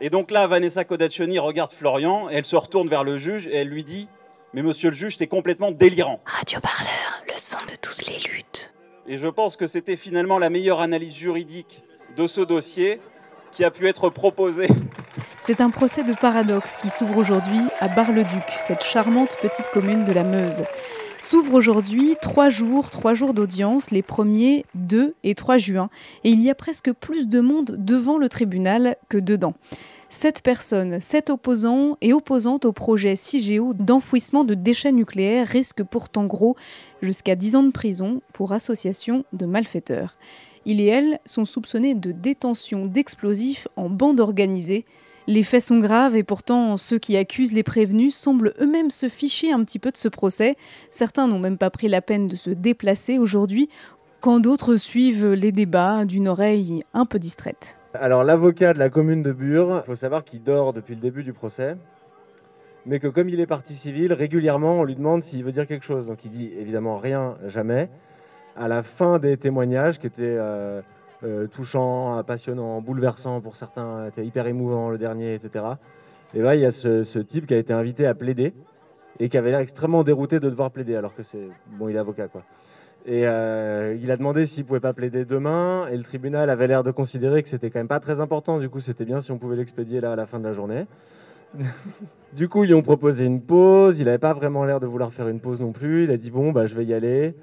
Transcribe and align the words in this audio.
Et 0.00 0.10
donc 0.10 0.30
là, 0.30 0.46
Vanessa 0.46 0.84
Kodachoni 0.84 1.38
regarde 1.40 1.72
Florian, 1.72 2.30
et 2.30 2.34
elle 2.34 2.44
se 2.44 2.54
retourne 2.54 2.88
vers 2.88 3.02
le 3.02 3.18
juge 3.18 3.48
et 3.48 3.56
elle 3.56 3.68
lui 3.68 3.82
dit 3.82 4.08
Mais 4.54 4.62
monsieur 4.62 4.90
le 4.90 4.94
juge, 4.94 5.16
c'est 5.16 5.26
complètement 5.26 5.72
délirant. 5.72 6.20
Radio 6.24 6.60
Parleur, 6.60 7.24
le 7.26 7.34
son 7.36 7.58
de 7.68 7.74
toutes 7.82 8.06
les 8.06 8.18
luttes. 8.30 8.72
Et 9.08 9.18
je 9.18 9.26
pense 9.26 9.56
que 9.56 9.66
c'était 9.66 9.96
finalement 9.96 10.38
la 10.38 10.50
meilleure 10.50 10.80
analyse 10.80 11.14
juridique 11.14 11.82
de 12.16 12.26
ce 12.26 12.40
dossier 12.40 13.00
qui 13.50 13.64
a 13.64 13.70
pu 13.70 13.88
être 13.88 14.08
proposée. 14.10 14.68
C'est 15.42 15.60
un 15.60 15.70
procès 15.70 16.04
de 16.04 16.12
paradoxe 16.12 16.76
qui 16.76 16.90
s'ouvre 16.90 17.16
aujourd'hui 17.16 17.60
à 17.80 17.88
Bar-le-Duc, 17.88 18.44
cette 18.66 18.84
charmante 18.84 19.36
petite 19.40 19.68
commune 19.70 20.04
de 20.04 20.12
la 20.12 20.22
Meuse. 20.22 20.62
S'ouvrent 21.20 21.54
aujourd'hui 21.54 22.14
trois 22.22 22.48
jours, 22.48 22.90
trois 22.90 23.12
jours 23.12 23.34
d'audience, 23.34 23.90
les 23.90 24.02
1er, 24.02 24.64
2 24.74 25.14
et 25.24 25.34
3 25.34 25.58
juin, 25.58 25.90
et 26.24 26.30
il 26.30 26.42
y 26.42 26.48
a 26.48 26.54
presque 26.54 26.92
plus 26.92 27.28
de 27.28 27.40
monde 27.40 27.76
devant 27.78 28.18
le 28.18 28.28
tribunal 28.28 28.96
que 29.08 29.18
dedans. 29.18 29.54
Sept 30.10 30.42
personnes, 30.42 31.00
sept 31.00 31.28
opposants 31.28 31.98
et 32.00 32.14
opposantes 32.14 32.64
au 32.64 32.72
projet 32.72 33.14
CIGEO 33.14 33.74
d'enfouissement 33.74 34.44
de 34.44 34.54
déchets 34.54 34.92
nucléaires 34.92 35.46
risquent 35.46 35.82
pourtant 35.82 36.24
gros 36.24 36.56
jusqu'à 37.02 37.34
10 37.34 37.56
ans 37.56 37.62
de 37.62 37.72
prison 37.72 38.22
pour 38.32 38.52
association 38.52 39.24
de 39.34 39.44
malfaiteurs. 39.44 40.16
Il 40.64 40.80
et 40.80 40.86
elle 40.86 41.18
sont 41.26 41.44
soupçonnés 41.44 41.94
de 41.94 42.12
détention 42.12 42.86
d'explosifs 42.86 43.68
en 43.76 43.90
bande 43.90 44.20
organisée 44.20 44.86
les 45.28 45.42
faits 45.42 45.62
sont 45.62 45.78
graves 45.78 46.16
et 46.16 46.22
pourtant 46.22 46.78
ceux 46.78 46.98
qui 46.98 47.14
accusent 47.16 47.52
les 47.52 47.62
prévenus 47.62 48.16
semblent 48.16 48.54
eux-mêmes 48.62 48.90
se 48.90 49.10
ficher 49.10 49.52
un 49.52 49.62
petit 49.62 49.78
peu 49.78 49.90
de 49.90 49.98
ce 49.98 50.08
procès. 50.08 50.56
Certains 50.90 51.28
n'ont 51.28 51.38
même 51.38 51.58
pas 51.58 51.68
pris 51.68 51.86
la 51.86 52.00
peine 52.00 52.28
de 52.28 52.34
se 52.34 52.48
déplacer 52.48 53.18
aujourd'hui, 53.18 53.68
quand 54.22 54.40
d'autres 54.40 54.76
suivent 54.76 55.34
les 55.34 55.52
débats 55.52 56.06
d'une 56.06 56.28
oreille 56.28 56.82
un 56.94 57.04
peu 57.04 57.18
distraite. 57.18 57.78
Alors 57.92 58.24
l'avocat 58.24 58.72
de 58.72 58.78
la 58.78 58.88
commune 58.88 59.22
de 59.22 59.32
Bure, 59.32 59.82
il 59.84 59.86
faut 59.86 59.94
savoir 59.94 60.24
qu'il 60.24 60.42
dort 60.42 60.72
depuis 60.72 60.94
le 60.94 61.00
début 61.02 61.22
du 61.22 61.34
procès, 61.34 61.76
mais 62.86 62.98
que 62.98 63.06
comme 63.06 63.28
il 63.28 63.38
est 63.38 63.46
parti 63.46 63.74
civil, 63.74 64.14
régulièrement 64.14 64.80
on 64.80 64.84
lui 64.84 64.96
demande 64.96 65.22
s'il 65.22 65.44
veut 65.44 65.52
dire 65.52 65.66
quelque 65.66 65.84
chose. 65.84 66.06
Donc 66.06 66.24
il 66.24 66.30
dit 66.30 66.50
évidemment 66.58 66.96
rien, 66.96 67.36
jamais. 67.46 67.90
À 68.56 68.66
la 68.66 68.82
fin 68.82 69.18
des 69.18 69.36
témoignages 69.36 69.98
qui 69.98 70.06
étaient... 70.06 70.22
Euh, 70.22 70.80
touchant, 71.50 72.22
passionnant, 72.24 72.80
bouleversant 72.80 73.40
pour 73.40 73.56
certains, 73.56 74.08
hyper 74.18 74.46
émouvant 74.46 74.90
le 74.90 74.98
dernier, 74.98 75.34
etc. 75.34 75.64
Et 76.34 76.40
là, 76.40 76.54
il 76.54 76.60
y 76.60 76.66
a 76.66 76.70
ce, 76.70 77.18
type 77.18 77.46
qui 77.46 77.54
a 77.54 77.58
été 77.58 77.72
invité 77.72 78.06
à 78.06 78.14
plaider 78.14 78.52
et 79.18 79.28
qui 79.28 79.36
avait 79.36 79.50
l'air 79.50 79.60
extrêmement 79.60 80.04
dérouté 80.04 80.38
de 80.40 80.48
devoir 80.48 80.70
plaider, 80.70 80.94
alors 80.94 81.14
que 81.14 81.22
c'est 81.22 81.48
bon, 81.72 81.88
il 81.88 81.96
est 81.96 81.98
avocat 81.98 82.28
quoi. 82.28 82.42
Et 83.06 83.26
euh, 83.26 83.96
il 84.00 84.10
a 84.10 84.16
demandé 84.16 84.44
s'il 84.44 84.64
pouvait 84.64 84.80
pas 84.80 84.92
plaider 84.92 85.24
demain, 85.24 85.86
et 85.90 85.96
le 85.96 86.02
tribunal 86.02 86.50
avait 86.50 86.66
l'air 86.66 86.84
de 86.84 86.90
considérer 86.90 87.42
que 87.42 87.48
c'était 87.48 87.70
quand 87.70 87.80
même 87.80 87.88
pas 87.88 88.00
très 88.00 88.20
important. 88.20 88.58
Du 88.58 88.68
coup, 88.68 88.80
c'était 88.80 89.06
bien 89.06 89.20
si 89.20 89.32
on 89.32 89.38
pouvait 89.38 89.56
l'expédier 89.56 90.00
là 90.00 90.12
à 90.12 90.16
la 90.16 90.26
fin 90.26 90.38
de 90.38 90.44
la 90.44 90.52
journée. 90.52 90.86
du 92.34 92.48
coup, 92.48 92.64
ils 92.64 92.74
ont 92.74 92.82
proposé 92.82 93.24
une 93.24 93.40
pause. 93.40 93.98
Il 93.98 94.04
n'avait 94.04 94.18
pas 94.18 94.34
vraiment 94.34 94.64
l'air 94.64 94.78
de 94.78 94.86
vouloir 94.86 95.12
faire 95.12 95.28
une 95.28 95.40
pause 95.40 95.60
non 95.60 95.72
plus. 95.72 96.04
Il 96.04 96.10
a 96.10 96.18
dit 96.18 96.30
bon, 96.30 96.52
bah, 96.52 96.66
je 96.66 96.74
vais 96.74 96.84
y 96.84 96.92
aller. 96.92 97.34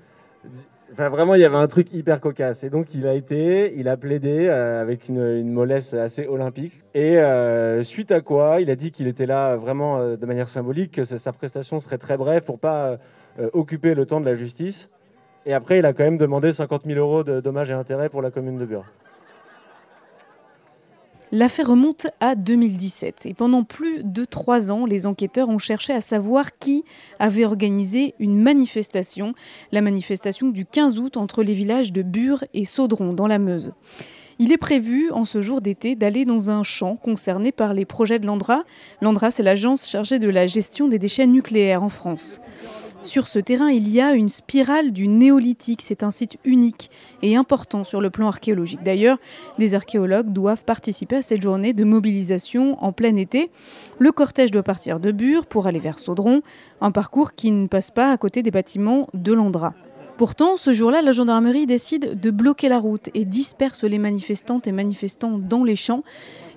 Enfin, 0.92 1.10
vraiment, 1.10 1.36
il 1.36 1.42
y 1.42 1.46
avait 1.46 1.58
un 1.58 1.68
truc 1.68 1.92
hyper 1.94 2.22
cocasse. 2.22 2.64
Et 2.64 2.70
donc, 2.70 2.94
il 2.94 3.08
a 3.08 3.14
été, 3.14 3.74
il 3.76 3.88
a 3.88 3.98
plaidé 3.98 4.48
euh, 4.48 4.82
avec 4.82 5.10
une, 5.10 5.52
mollesse 5.52 5.94
assez 5.94 6.28
olympique. 6.28 6.74
Et 6.94 7.18
euh, 7.18 7.84
suite 7.84 8.12
à 8.12 8.22
quoi, 8.22 8.62
il 8.62 8.70
a 8.70 8.76
dit 8.76 8.92
qu'il 8.92 9.08
était 9.08 9.26
là 9.26 9.56
vraiment 9.56 9.98
euh, 9.98 10.16
de 10.16 10.26
manière 10.26 10.48
symbolique, 10.48 10.92
que 10.94 11.04
sa, 11.04 11.34
prestation 11.34 11.80
serait 11.80 11.98
très 11.98 12.18
brève 12.18 12.44
pour 12.44 12.60
pas 12.60 12.98
occuper 13.52 13.96
le 13.96 14.06
temps 14.06 14.22
de 14.22 14.26
la 14.26 14.36
justice. 14.36 14.90
Et 15.46 15.54
après, 15.54 15.80
il 15.80 15.86
a 15.86 15.92
quand 15.92 16.06
même 16.06 16.18
demandé 16.18 16.54
50 16.54 16.84
000 16.86 16.98
euros 16.98 17.24
de 17.24 17.42
dommages 17.42 17.70
et 17.70 17.74
intérêts 17.74 18.08
pour 18.08 18.22
la 18.22 18.32
commune 18.32 18.58
de 18.58 18.66
Bure. 18.66 18.86
L'affaire 21.32 21.70
remonte 21.70 22.08
à 22.20 22.36
2017 22.36 23.26
et 23.26 23.34
pendant 23.34 23.64
plus 23.64 24.04
de 24.04 24.26
trois 24.26 24.72
ans, 24.72 24.86
les 24.86 25.08
enquêteurs 25.08 25.50
ont 25.50 25.58
cherché 25.58 25.92
à 25.92 26.02
savoir 26.02 26.58
qui 26.58 26.84
avait 27.20 27.46
organisé 27.46 28.14
une 28.20 28.42
manifestation, 28.42 29.34
la 29.72 29.82
manifestation 29.82 30.50
du 30.50 30.66
15 30.66 31.00
août 31.00 31.18
entre 31.18 31.42
les 31.42 31.54
villages 31.54 31.92
de 31.92 32.04
Bure 32.04 32.46
et 32.54 32.64
Saudron 32.64 33.14
dans 33.14 33.28
la 33.28 33.40
Meuse. 33.40 33.74
Il 34.38 34.52
est 34.52 34.58
prévu, 34.58 35.12
en 35.12 35.26
ce 35.26 35.42
jour 35.42 35.62
d'été, 35.62 35.96
d'aller 35.96 36.26
dans 36.26 36.50
un 36.50 36.62
champ 36.62 36.98
concerné 36.98 37.52
par 37.52 37.74
les 37.74 37.86
projets 37.86 38.20
de 38.20 38.26
l'Andra. 38.26 38.64
L'Andra, 39.02 39.32
c'est 39.32 39.44
l'agence 39.44 39.88
chargée 39.90 40.20
de 40.20 40.28
la 40.28 40.46
gestion 40.46 40.90
des 40.90 41.00
déchets 41.00 41.26
nucléaires 41.26 41.84
en 41.84 41.90
France. 41.90 42.42
Sur 43.06 43.28
ce 43.28 43.38
terrain, 43.38 43.70
il 43.70 43.88
y 43.88 44.02
a 44.02 44.16
une 44.16 44.30
spirale 44.30 44.92
du 44.92 45.08
néolithique. 45.08 45.84
C'est 45.84 46.02
un 46.02 46.10
site 46.10 46.38
unique 46.44 46.90
et 47.22 47.36
important 47.36 47.84
sur 47.84 48.02
le 48.02 48.10
plan 48.10 48.28
archéologique. 48.28 48.82
D'ailleurs, 48.84 49.20
des 49.60 49.76
archéologues 49.76 50.32
doivent 50.32 50.66
participer 50.66 51.18
à 51.18 51.22
cette 51.22 51.44
journée 51.44 51.74
de 51.74 51.84
mobilisation 51.84 52.84
en 52.84 52.92
plein 52.92 53.16
été. 53.16 53.52
Le 54.00 54.12
cortège 54.12 54.50
doit 54.50 54.64
partir 54.64 55.00
de 55.00 55.12
Bure 55.12 55.46
pour 55.46 55.68
aller 55.68 55.80
vers 55.80 56.00
Saudron, 56.00 56.42
un 56.82 56.92
parcours 56.92 57.36
qui 57.36 57.52
ne 57.52 57.68
passe 57.68 57.92
pas 57.92 58.12
à 58.12 58.18
côté 58.18 58.42
des 58.42 58.52
bâtiments 58.52 59.08
de 59.14 59.34
l'Andra. 59.34 59.76
Pourtant, 60.18 60.56
ce 60.56 60.72
jour-là, 60.72 61.02
la 61.02 61.12
gendarmerie 61.12 61.66
décide 61.66 62.18
de 62.18 62.32
bloquer 62.32 62.70
la 62.70 62.80
route 62.80 63.10
et 63.14 63.26
disperse 63.26 63.84
les 63.84 64.00
manifestantes 64.00 64.66
et 64.66 64.72
manifestants 64.72 65.38
dans 65.38 65.66
les 65.66 65.76
champs. 65.76 66.04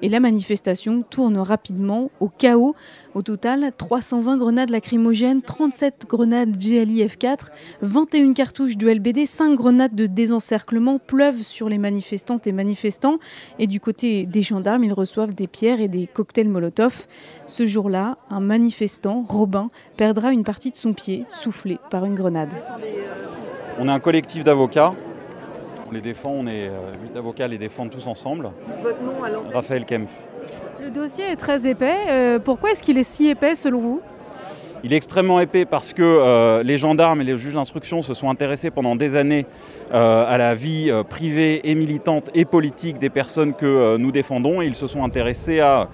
Et 0.01 0.09
la 0.09 0.21
manifestation 0.21 1.03
tourne 1.03 1.37
rapidement 1.39 2.13
au 2.21 2.29
chaos. 2.29 2.77
Au 3.15 3.23
total, 3.23 3.73
320 3.77 4.37
grenades 4.37 4.71
lacrymogènes, 4.71 5.43
37 5.43 6.07
grenades 6.09 6.57
GLI 6.57 7.05
F4, 7.05 7.49
21 7.83 8.33
cartouches 8.33 8.77
de 8.77 8.89
LBD, 8.89 9.27
5 9.27 9.57
grenades 9.57 9.97
de 9.97 10.07
désencerclement 10.07 11.01
pleuvent 11.01 11.43
sur 11.43 11.69
les 11.69 11.79
manifestantes 11.79 12.47
et 12.47 12.53
manifestants. 12.53 13.19
Et 13.59 13.67
du 13.67 13.81
côté 13.81 14.25
des 14.25 14.43
gendarmes, 14.43 14.85
ils 14.85 14.93
reçoivent 14.93 15.35
des 15.35 15.49
pierres 15.49 15.81
et 15.81 15.89
des 15.89 16.07
cocktails 16.07 16.49
Molotov. 16.49 17.09
Ce 17.49 17.67
jour-là, 17.67 18.19
un 18.31 18.41
manifestant, 18.41 19.25
Robin, 19.27 19.69
perdra 19.97 20.33
une 20.33 20.45
partie 20.45 20.71
de 20.71 20.77
son 20.77 20.93
pied, 20.93 21.25
soufflé 21.29 21.79
par 21.91 22.05
une 22.05 22.15
grenade. 22.15 22.51
On 23.81 23.87
est 23.87 23.93
un 23.93 24.01
collectif 24.01 24.43
d'avocats. 24.43 24.93
On 25.89 25.93
les 25.93 26.01
défend, 26.01 26.31
on 26.31 26.49
est 26.49 26.67
euh, 26.67 26.93
huit 27.01 27.17
avocats 27.17 27.47
les 27.47 27.59
défendent 27.59 27.91
tous 27.91 28.09
ensemble. 28.09 28.51
Votre 28.83 29.01
nom 29.03 29.23
alors 29.23 29.45
Raphaël 29.55 29.85
Kempf. 29.85 30.11
Le 30.83 30.91
dossier 30.91 31.27
est 31.31 31.37
très 31.37 31.65
épais. 31.65 31.95
Euh, 32.09 32.39
pourquoi 32.41 32.73
est-ce 32.73 32.83
qu'il 32.83 32.99
est 32.99 33.09
si 33.09 33.29
épais 33.29 33.55
selon 33.55 33.79
vous? 33.79 34.01
Il 34.83 34.93
est 34.93 34.97
extrêmement 34.97 35.39
épais 35.39 35.65
parce 35.65 35.93
que 35.93 36.03
euh, 36.03 36.65
les 36.65 36.77
gendarmes 36.77 37.21
et 37.21 37.25
les 37.25 37.37
juges 37.37 37.55
d'instruction 37.55 38.03
se 38.03 38.15
sont 38.15 38.29
intéressés 38.29 38.71
pendant 38.71 38.97
des 38.97 39.15
années 39.15 39.47
à 39.93 40.37
la 40.39 40.55
vie 40.55 40.93
privée 41.09 41.71
et 41.71 41.75
militante 41.75 42.31
et 42.35 42.45
politique 42.45 42.99
des 42.99 43.11
personnes 43.11 43.55
que 43.55 43.97
nous 43.97 44.13
défendons 44.13 44.61
et 44.61 44.67
ils 44.67 44.75
se 44.75 44.87
sont 44.89 45.05
intéressés 45.05 45.61
à 45.61 45.89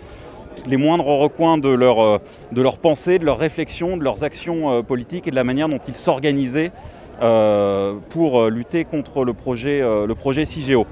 les 0.67 0.77
moindres 0.77 1.07
recoins 1.07 1.59
de 1.59 1.69
leur, 1.69 2.21
de 2.51 2.63
leur 2.63 2.79
pensée, 2.79 3.19
de 3.19 3.25
leurs 3.25 3.39
réflexions, 3.39 3.97
de 3.97 4.03
leurs 4.03 4.25
actions 4.25 4.83
politiques 4.83 5.29
et 5.29 5.31
de 5.31 5.37
la 5.37 5.45
manière 5.45 5.69
dont 5.69 5.81
ils 5.87 5.95
s'organisaient 5.95 6.73
pour 7.19 8.41
euh, 8.41 8.51
lutter 8.51 8.85
contre 8.85 9.25
le 9.25 9.33
projet, 9.33 9.81
euh, 9.81 10.07
le 10.07 10.15
projet 10.15 10.45
CIGEO. 10.45 10.87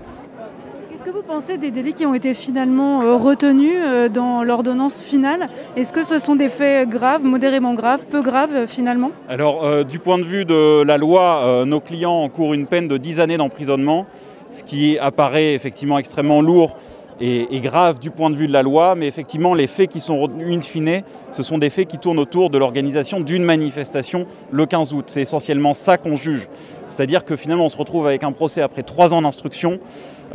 Qu'est-ce 0.88 1.02
que 1.02 1.10
vous 1.10 1.22
pensez 1.22 1.58
des 1.58 1.70
délits 1.70 1.94
qui 1.94 2.06
ont 2.06 2.14
été 2.14 2.32
finalement 2.34 3.18
retenus 3.18 3.78
dans 4.12 4.44
l'ordonnance 4.44 5.00
finale? 5.00 5.48
Est-ce 5.76 5.92
que 5.92 6.04
ce 6.04 6.18
sont 6.18 6.36
des 6.36 6.48
faits 6.48 6.88
graves, 6.88 7.24
modérément 7.24 7.74
graves, 7.74 8.04
peu 8.06 8.22
graves 8.22 8.66
finalement? 8.68 9.10
Alors, 9.28 9.84
du 9.84 9.98
point 9.98 10.18
de 10.18 10.22
vue 10.22 10.44
de 10.44 10.82
la 10.82 10.98
loi, 10.98 11.64
nos 11.66 11.80
clients 11.80 12.22
encourent 12.22 12.54
une 12.54 12.68
peine 12.68 12.86
de 12.86 12.98
10 12.98 13.18
années 13.18 13.36
d'emprisonnement, 13.36 14.06
ce 14.52 14.62
qui 14.62 14.96
apparaît 14.98 15.54
effectivement 15.54 15.98
extrêmement 15.98 16.40
lourd 16.40 16.76
est, 17.20 17.60
grave 17.60 17.98
du 17.98 18.10
point 18.10 18.30
de 18.30 18.36
vue 18.36 18.46
de 18.46 18.52
la 18.52 18.62
loi, 18.62 18.94
mais 18.94 19.06
effectivement, 19.06 19.54
les 19.54 19.66
faits 19.66 19.90
qui 19.90 20.00
sont 20.00 20.20
retenus 20.20 20.56
in 20.56 20.60
fine, 20.60 21.02
ce 21.30 21.42
sont 21.42 21.58
des 21.58 21.70
faits 21.70 21.88
qui 21.88 21.98
tournent 21.98 22.18
autour 22.18 22.50
de 22.50 22.58
l'organisation 22.58 23.20
d'une 23.20 23.44
manifestation 23.44 24.26
le 24.50 24.66
15 24.66 24.92
août. 24.92 25.04
C'est 25.08 25.22
essentiellement 25.22 25.72
ça 25.72 25.98
qu'on 25.98 26.16
juge. 26.16 26.48
C'est-à-dire 26.88 27.24
que 27.24 27.36
finalement, 27.36 27.66
on 27.66 27.70
se 27.70 27.76
retrouve 27.76 28.06
avec 28.06 28.22
un 28.22 28.32
procès 28.32 28.60
après 28.60 28.82
trois 28.82 29.14
ans 29.14 29.22
d'instruction 29.22 29.78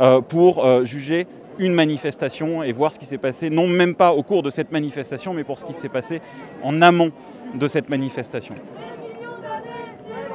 euh, 0.00 0.20
pour 0.20 0.64
euh, 0.64 0.84
juger 0.84 1.26
une 1.58 1.72
manifestation 1.74 2.62
et 2.62 2.72
voir 2.72 2.92
ce 2.92 2.98
qui 2.98 3.06
s'est 3.06 3.18
passé, 3.18 3.50
non 3.50 3.66
même 3.66 3.94
pas 3.94 4.12
au 4.12 4.22
cours 4.22 4.42
de 4.42 4.50
cette 4.50 4.72
manifestation, 4.72 5.34
mais 5.34 5.44
pour 5.44 5.58
ce 5.58 5.64
qui 5.64 5.74
s'est 5.74 5.88
passé 5.88 6.20
en 6.62 6.82
amont 6.82 7.10
de 7.54 7.68
cette 7.68 7.88
manifestation. 7.88 8.54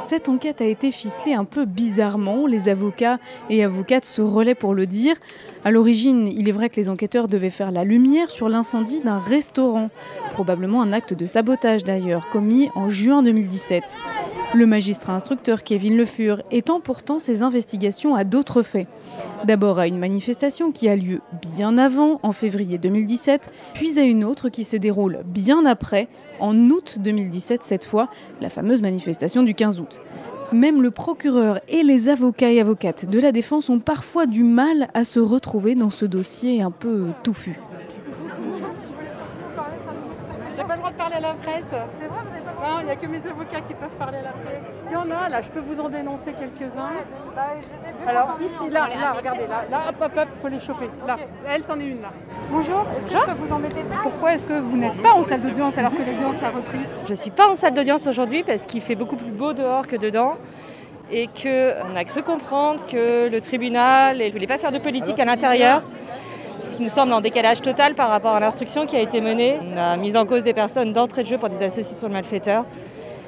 Cette 0.04 0.28
enquête 0.28 0.60
a 0.60 0.66
été 0.66 0.92
ficelée 0.92 1.34
un 1.34 1.46
peu 1.46 1.64
bizarrement. 1.64 2.46
Les 2.46 2.68
avocats 2.68 3.20
et 3.50 3.64
avocates 3.64 4.04
se 4.04 4.22
relaient 4.22 4.54
pour 4.54 4.74
le 4.74 4.86
dire. 4.86 5.16
À 5.64 5.72
l'origine, 5.72 6.28
il 6.28 6.50
est 6.50 6.52
vrai 6.52 6.70
que 6.70 6.76
les 6.76 6.90
enquêteurs 6.90 7.30
devaient 7.30 7.50
faire 7.50 7.72
la 7.72 7.86
lumière 7.86 8.30
sur 8.30 8.50
l'incendie 8.50 9.00
d'un 9.00 9.18
restaurant, 9.18 9.90
probablement 10.34 10.82
un 10.82 10.92
acte 10.92 11.14
de 11.14 11.26
sabotage 11.26 11.86
d'ailleurs, 11.86 12.28
commis 12.30 12.70
en 12.76 12.90
juin 12.90 13.24
2017. 13.24 13.82
Le 14.54 14.68
magistrat 14.68 15.16
instructeur 15.16 15.64
Kevin 15.64 15.96
Le 15.96 16.06
Fur 16.06 16.44
étend 16.52 16.82
pourtant 16.82 17.18
ses 17.18 17.42
investigations 17.42 18.14
à 18.14 18.26
d'autres 18.26 18.62
faits. 18.62 18.88
D'abord 19.46 19.80
à 19.80 19.88
une 19.88 19.98
manifestation 19.98 20.72
qui 20.72 20.90
a 20.90 20.96
lieu 20.98 21.22
bien 21.42 21.78
avant, 21.78 22.20
en 22.24 22.34
février 22.34 22.78
2017, 22.78 23.52
puis 23.74 23.98
à 23.98 24.04
une 24.04 24.24
autre 24.24 24.50
qui 24.50 24.64
se 24.64 24.76
déroule 24.78 25.22
bien 25.26 25.66
après, 25.66 26.08
en 26.44 26.70
août 26.70 26.98
2017, 27.00 27.64
cette 27.64 27.86
fois, 27.86 28.10
la 28.42 28.50
fameuse 28.50 28.82
manifestation 28.82 29.44
du 29.44 29.56
15 29.56 29.80
août. 29.80 30.02
Même 30.52 30.84
le 30.84 30.92
procureur 30.92 31.62
et 31.70 31.84
les 31.84 32.10
avocats 32.10 32.52
et 32.52 32.60
avocates 32.60 33.10
de 33.10 33.20
la 33.20 33.32
défense 33.32 33.70
ont 33.70 33.80
parfois 33.80 34.26
du 34.26 34.44
mal 34.44 34.90
à 34.94 35.06
se 35.06 35.22
retrouver 35.22 35.74
dans 35.74 35.90
ce 35.90 36.06
dossier 36.06 36.62
un 36.62 36.70
peu 36.70 37.08
touffu. 37.24 37.60
Pas 40.68 40.76
le 40.76 40.80
droit 40.80 40.92
parler 40.92 41.16
à 41.16 41.22
non, 42.64 42.80
il 42.80 42.86
n'y 42.86 42.92
a 42.92 42.96
que 42.96 43.08
mes 43.08 43.18
avocats 43.18 43.60
qui 43.60 43.74
peuvent 43.74 43.98
parler 44.00 44.20
à 44.20 44.22
la 44.22 44.30
presse. 44.30 44.64
Il 44.86 44.94
y 44.94 44.96
en 44.96 45.12
a, 45.12 45.28
là, 45.28 45.42
je 45.42 45.50
peux 45.50 45.60
vous 45.60 45.82
en 45.82 45.90
dénoncer 45.90 46.32
quelques-uns. 46.32 46.92
Bah, 47.36 47.42
je 47.60 47.68
les 47.68 47.90
ai 47.90 47.92
vus 47.92 48.08
Alors 48.08 48.38
ici, 48.40 48.70
là, 48.72 48.88
là, 48.88 49.12
regardez, 49.12 49.48
là, 49.48 49.66
là, 49.70 49.90
hop, 49.90 49.96
hop, 50.02 50.12
hop, 50.18 50.28
faut 50.42 50.48
les 50.48 50.62
choper. 50.62 50.90
Là, 51.06 51.18
elle, 51.46 51.64
c'en 51.68 51.78
est 51.78 51.88
une, 51.88 52.02
là. 52.02 52.14
Bonjour, 52.50 52.86
est-ce 52.96 53.08
que 53.08 53.18
je 53.18 53.24
peux 53.24 53.34
vous 53.34 53.52
embêter 53.52 53.84
Pourquoi 54.02 54.34
est-ce 54.36 54.48
que 54.48 54.54
vous 54.54 54.78
n'êtes 54.78 55.02
pas 55.02 55.12
en 55.14 55.24
salle 55.24 55.42
d'audience 55.42 55.78
alors 55.78 55.92
que 55.92 56.04
l'audience 56.04 56.42
a 56.42 56.52
repris? 56.52 56.80
Je 57.04 57.10
ne 57.10 57.16
suis 57.16 57.32
pas 57.32 57.50
en 57.50 57.56
salle 57.56 57.74
d'audience 57.74 58.08
aujourd'hui 58.08 58.44
parce 58.44 58.64
qu'il 58.64 58.80
fait 58.80 58.96
beaucoup 58.96 59.18
plus 59.18 59.32
beau 59.32 59.52
dehors 59.52 59.86
que 59.86 59.98
dedans 59.98 60.38
et 61.12 61.28
qu'on 61.28 61.96
a 61.98 62.06
cru 62.06 62.24
comprendre 62.24 62.86
que 62.86 63.28
le 63.28 63.42
tribunal 63.42 64.20
ne 64.20 64.32
voulait 64.32 64.48
pas 64.48 64.58
faire 64.58 64.72
de 64.72 64.80
politique 64.80 65.20
à 65.20 65.26
l'intérieur, 65.26 65.84
ce 66.66 66.76
qui 66.76 66.84
nous 66.84 66.90
semble 66.90 67.14
en 67.14 67.22
décalage 67.22 67.62
total 67.62 67.96
par 67.96 68.10
rapport 68.10 68.36
à 68.36 68.40
l'instruction 68.40 68.86
qui 68.86 68.96
a 68.96 69.02
été 69.02 69.22
menée. 69.22 69.60
On 69.62 69.78
a 69.78 69.98
mis 69.98 70.16
en 70.16 70.26
cause 70.26 70.44
des 70.44 70.54
personnes 70.54 70.94
d'entrée 70.94 71.24
de 71.24 71.28
jeu 71.28 71.38
pour 71.38 71.50
des 71.50 71.64
associations 71.64 72.08
de 72.08 72.14
malfaiteurs, 72.14 72.66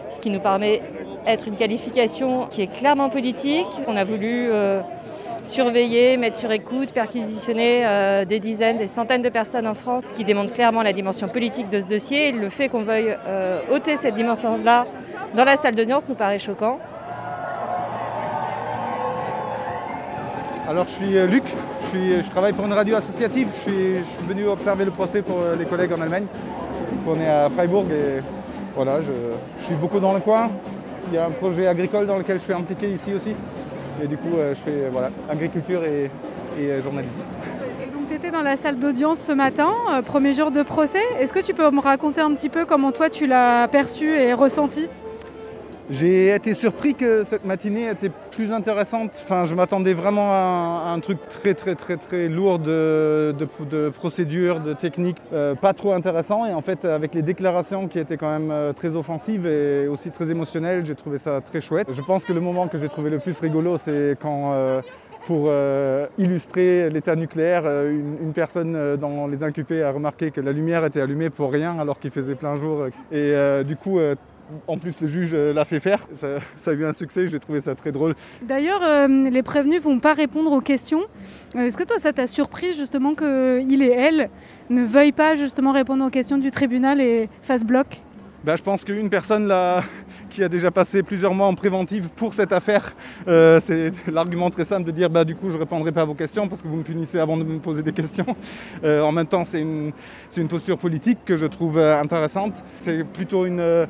ce 0.10 0.20
qui 0.20 0.30
nous 0.30 0.40
permet 0.40 0.82
d'être 1.26 1.48
une 1.48 1.56
qualification 1.56 2.48
qui 2.48 2.62
est 2.62 2.72
clairement 2.72 3.10
politique. 3.10 3.68
On 3.88 3.98
a 3.98 4.04
voulu 4.04 4.50
euh, 4.52 4.82
surveiller, 5.44 6.18
mettre 6.18 6.38
sur 6.38 6.52
écoute, 6.52 6.92
perquisitionner 6.92 7.86
euh, 7.86 8.26
des 8.26 8.40
dizaines, 8.40 8.78
des 8.78 8.88
centaines 8.88 9.22
de 9.22 9.30
personnes 9.30 9.68
en 9.68 9.74
France, 9.74 10.04
ce 10.08 10.14
qui 10.14 10.24
démontre 10.24 10.54
clairement 10.54 10.84
la 10.84 10.94
dimension 10.94 11.28
politique 11.28 11.70
de 11.70 11.80
ce 11.80 11.90
dossier. 11.90 12.32
Le 12.32 12.50
fait 12.50 12.70
qu'on 12.70 12.84
veuille 12.84 13.16
euh, 13.28 13.62
ôter 13.72 13.96
cette 13.96 14.16
dimension-là 14.16 14.86
dans 15.36 15.44
la 15.44 15.56
salle 15.56 15.76
d'audience 15.76 16.08
nous 16.08 16.16
paraît 16.16 16.40
choquant. 16.40 16.80
Alors 20.68 20.88
je 20.88 20.94
suis 20.94 21.18
euh, 21.18 21.28
Luc, 21.28 21.44
je, 21.82 21.86
suis- 21.86 22.24
je 22.24 22.30
travaille 22.30 22.54
pour 22.54 22.66
une 22.66 22.74
radio 22.74 22.96
associative, 22.96 23.50
je 23.56 23.62
suis, 23.62 24.26
venu 24.28 24.48
observer 24.48 24.84
le 24.84 24.92
procès 24.92 25.22
pour 25.22 25.40
euh, 25.40 25.56
les 25.56 25.66
collègues 25.66 25.94
en 25.94 26.02
Allemagne. 26.02 26.26
On 27.08 27.20
est 27.20 27.30
à 27.30 27.50
Freiburg 27.52 27.86
et 27.92 28.22
voilà, 28.76 29.00
je, 29.02 29.64
suis 29.64 29.76
beaucoup 29.76 30.00
dans 30.00 30.14
le 30.14 30.22
coin. 30.22 30.50
Il 31.10 31.14
y 31.14 31.18
a 31.20 31.28
un 31.28 31.32
projet 31.32 31.68
agricole 31.68 32.08
dans 32.08 32.18
lequel 32.18 32.40
je 32.40 32.44
suis 32.46 32.54
impliqué 32.54 32.90
ici 32.90 33.14
aussi. 33.14 33.36
Et 34.04 34.08
du 34.08 34.18
coup 34.18 34.36
euh, 34.36 34.56
je 34.56 34.60
fais 34.62 34.86
euh, 34.86 34.90
voilà, 34.92 35.12
agriculture 35.30 35.84
et, 35.84 36.10
et, 36.60 36.72
euh, 36.72 36.82
journalisme. 36.82 37.20
Et 37.84 37.92
donc 37.92 38.08
tu 38.10 38.16
étais 38.16 38.32
dans 38.32 38.42
la 38.42 38.58
salle 38.58 38.80
d'audience 38.80 39.20
ce 39.20 39.32
matin, 39.34 39.72
euh, 39.94 40.02
premier 40.02 40.34
jour 40.34 40.50
de 40.50 40.64
procès. 40.64 41.04
Est-ce 41.20 41.32
que 41.32 41.42
tu 41.42 41.54
peux 41.54 41.70
me 41.70 41.80
raconter 41.80 42.22
un 42.22 42.34
petit 42.34 42.50
peu 42.50 42.66
comment 42.66 42.92
toi 42.92 43.12
tu 43.12 43.28
l'as 43.28 43.68
perçu 43.68 44.10
et 44.10 44.34
ressenti? 44.34 44.88
J'ai 45.92 46.34
été 46.34 46.56
surpris 46.56 46.96
que 46.96 47.24
cette 47.24 47.46
matinée 47.46 47.88
était 47.90 48.10
plus 48.32 48.52
intéressante. 48.52 49.12
Enfin, 49.24 49.46
je 49.46 49.54
m'attendais 49.54 49.94
vraiment 49.94 50.32
à 50.32 50.92
un, 50.92 51.00
truc 51.00 51.20
très 51.30 51.54
très 51.54 51.76
très 51.76 51.98
très 51.98 52.28
lourd 52.28 52.58
de, 52.58 53.36
de, 53.38 53.90
procédures, 53.90 54.62
de 54.62 54.74
techniques, 54.74 55.22
euh, 55.32 55.54
pas 55.54 55.74
trop 55.74 55.94
intéressant. 55.94 56.48
Et 56.48 56.54
en 56.54 56.62
fait, 56.62 56.86
avec 56.86 57.14
les 57.14 57.22
déclarations 57.22 57.88
qui 57.88 58.00
étaient 58.00 58.18
quand 58.18 58.32
même 58.32 58.50
euh, 58.50 58.74
très 58.74 58.96
offensives 58.96 59.46
et 59.46 59.88
aussi 59.88 60.10
très 60.10 60.32
émotionnelles, 60.32 60.84
j'ai 60.86 60.96
trouvé 60.96 61.20
ça 61.20 61.40
très 61.42 61.62
chouette. 61.62 61.88
Je 61.92 62.02
pense 62.02 62.26
que 62.26 62.34
le 62.34 62.42
moment 62.42 62.68
que 62.68 62.80
j'ai 62.80 62.90
trouvé 62.90 63.12
le 63.12 63.20
plus 63.20 63.40
rigolo, 63.40 63.78
c'est 63.78 64.18
quand 64.20 64.54
euh, 64.54 64.82
pour 65.28 65.52
illustrer 66.20 66.88
l'état 66.92 67.16
nucléaire, 67.16 67.64
une, 67.66 68.32
personne 68.32 68.96
dans 68.96 69.26
les 69.26 69.42
inculpés 69.42 69.82
a 69.82 69.92
remarqué 69.92 70.30
que 70.30 70.40
la 70.40 70.52
lumière 70.52 70.86
était 70.86 71.02
allumée 71.02 71.32
pour 71.32 71.52
rien 71.52 71.80
alors 71.80 72.00
qu'il 72.00 72.12
faisait 72.12 72.36
plein 72.36 72.58
jour. 72.58 72.86
Et 73.12 73.34
du 73.66 73.76
coup, 73.76 73.98
en 74.68 74.78
plus, 74.78 75.02
le 75.02 75.08
juge 75.08 75.32
euh, 75.34 75.54
l'a 75.54 75.66
fait 75.66 75.80
faire. 75.80 76.08
Ça, 76.14 76.40
ça 76.58 76.72
a 76.72 76.74
eu 76.74 76.86
un 76.86 76.94
succès, 76.94 77.28
j'ai 77.28 77.40
trouvé 77.40 77.62
ça 77.62 77.76
très 77.76 77.92
drôle. 77.92 78.16
D'ailleurs, 78.42 78.82
euh, 78.84 79.30
les 79.30 79.44
prévenus 79.44 79.82
vont 79.82 80.00
pas 80.00 80.14
répondre 80.14 80.52
aux 80.52 80.62
questions. 80.62 81.04
Euh, 81.56 81.62
Est-ce 81.62 81.78
que 81.78 81.84
toi, 81.84 82.00
ça 82.00 82.14
t'a 82.14 82.28
surpris 82.28 82.74
justement 82.74 83.16
qu'il 83.16 83.82
et 83.82 83.92
elle 83.92 84.30
ne 84.70 84.84
veuillent 84.84 85.12
pas 85.12 85.36
justement 85.36 85.72
répondre 85.72 86.06
aux 86.06 86.10
questions 86.10 86.38
du 86.38 86.52
tribunal 86.52 87.02
et 87.02 87.30
fassent 87.44 87.66
bloc? 87.66 88.02
Ben, 88.46 88.56
je 88.56 88.62
pense 88.62 88.84
qu'une 88.84 89.10
personne 89.10 89.48
là, 89.48 89.82
qui 90.30 90.44
a 90.44 90.50
déjà 90.50 90.70
passé 90.70 91.02
plusieurs 91.02 91.34
mois 91.34 91.48
en 91.48 91.56
préventive 91.56 92.10
pour 92.16 92.36
cette 92.36 92.52
affaire, 92.52 92.96
euh, 93.28 93.60
c'est 93.60 93.92
l'argument 94.08 94.52
très 94.52 94.66
simple 94.66 94.84
de 94.84 94.92
dire 94.92 95.10
bah, 95.10 95.26
du 95.26 95.36
coup 95.36 95.50
je 95.50 95.56
ne 95.56 95.60
répondrai 95.62 95.92
pas 95.92 96.02
à 96.02 96.06
vos 96.06 96.14
questions 96.14 96.48
parce 96.48 96.62
que 96.62 96.68
vous 96.68 96.76
me 96.76 96.84
punissez 96.84 97.18
avant 97.18 97.38
de 97.38 97.44
me 97.44 97.58
poser 97.58 97.82
des 97.82 97.92
questions. 97.94 98.26
Euh, 98.84 99.02
en 99.02 99.12
même 99.12 99.26
temps, 99.26 99.46
c'est 99.46 99.62
une, 99.62 99.92
une 100.38 100.48
posture 100.48 100.78
politique 100.78 101.20
que 101.26 101.38
je 101.38 101.46
trouve 101.46 101.80
intéressante. 101.80 102.64
C'est 102.78 103.04
plutôt 103.04 103.46
une, 103.46 103.60
euh, 103.60 103.86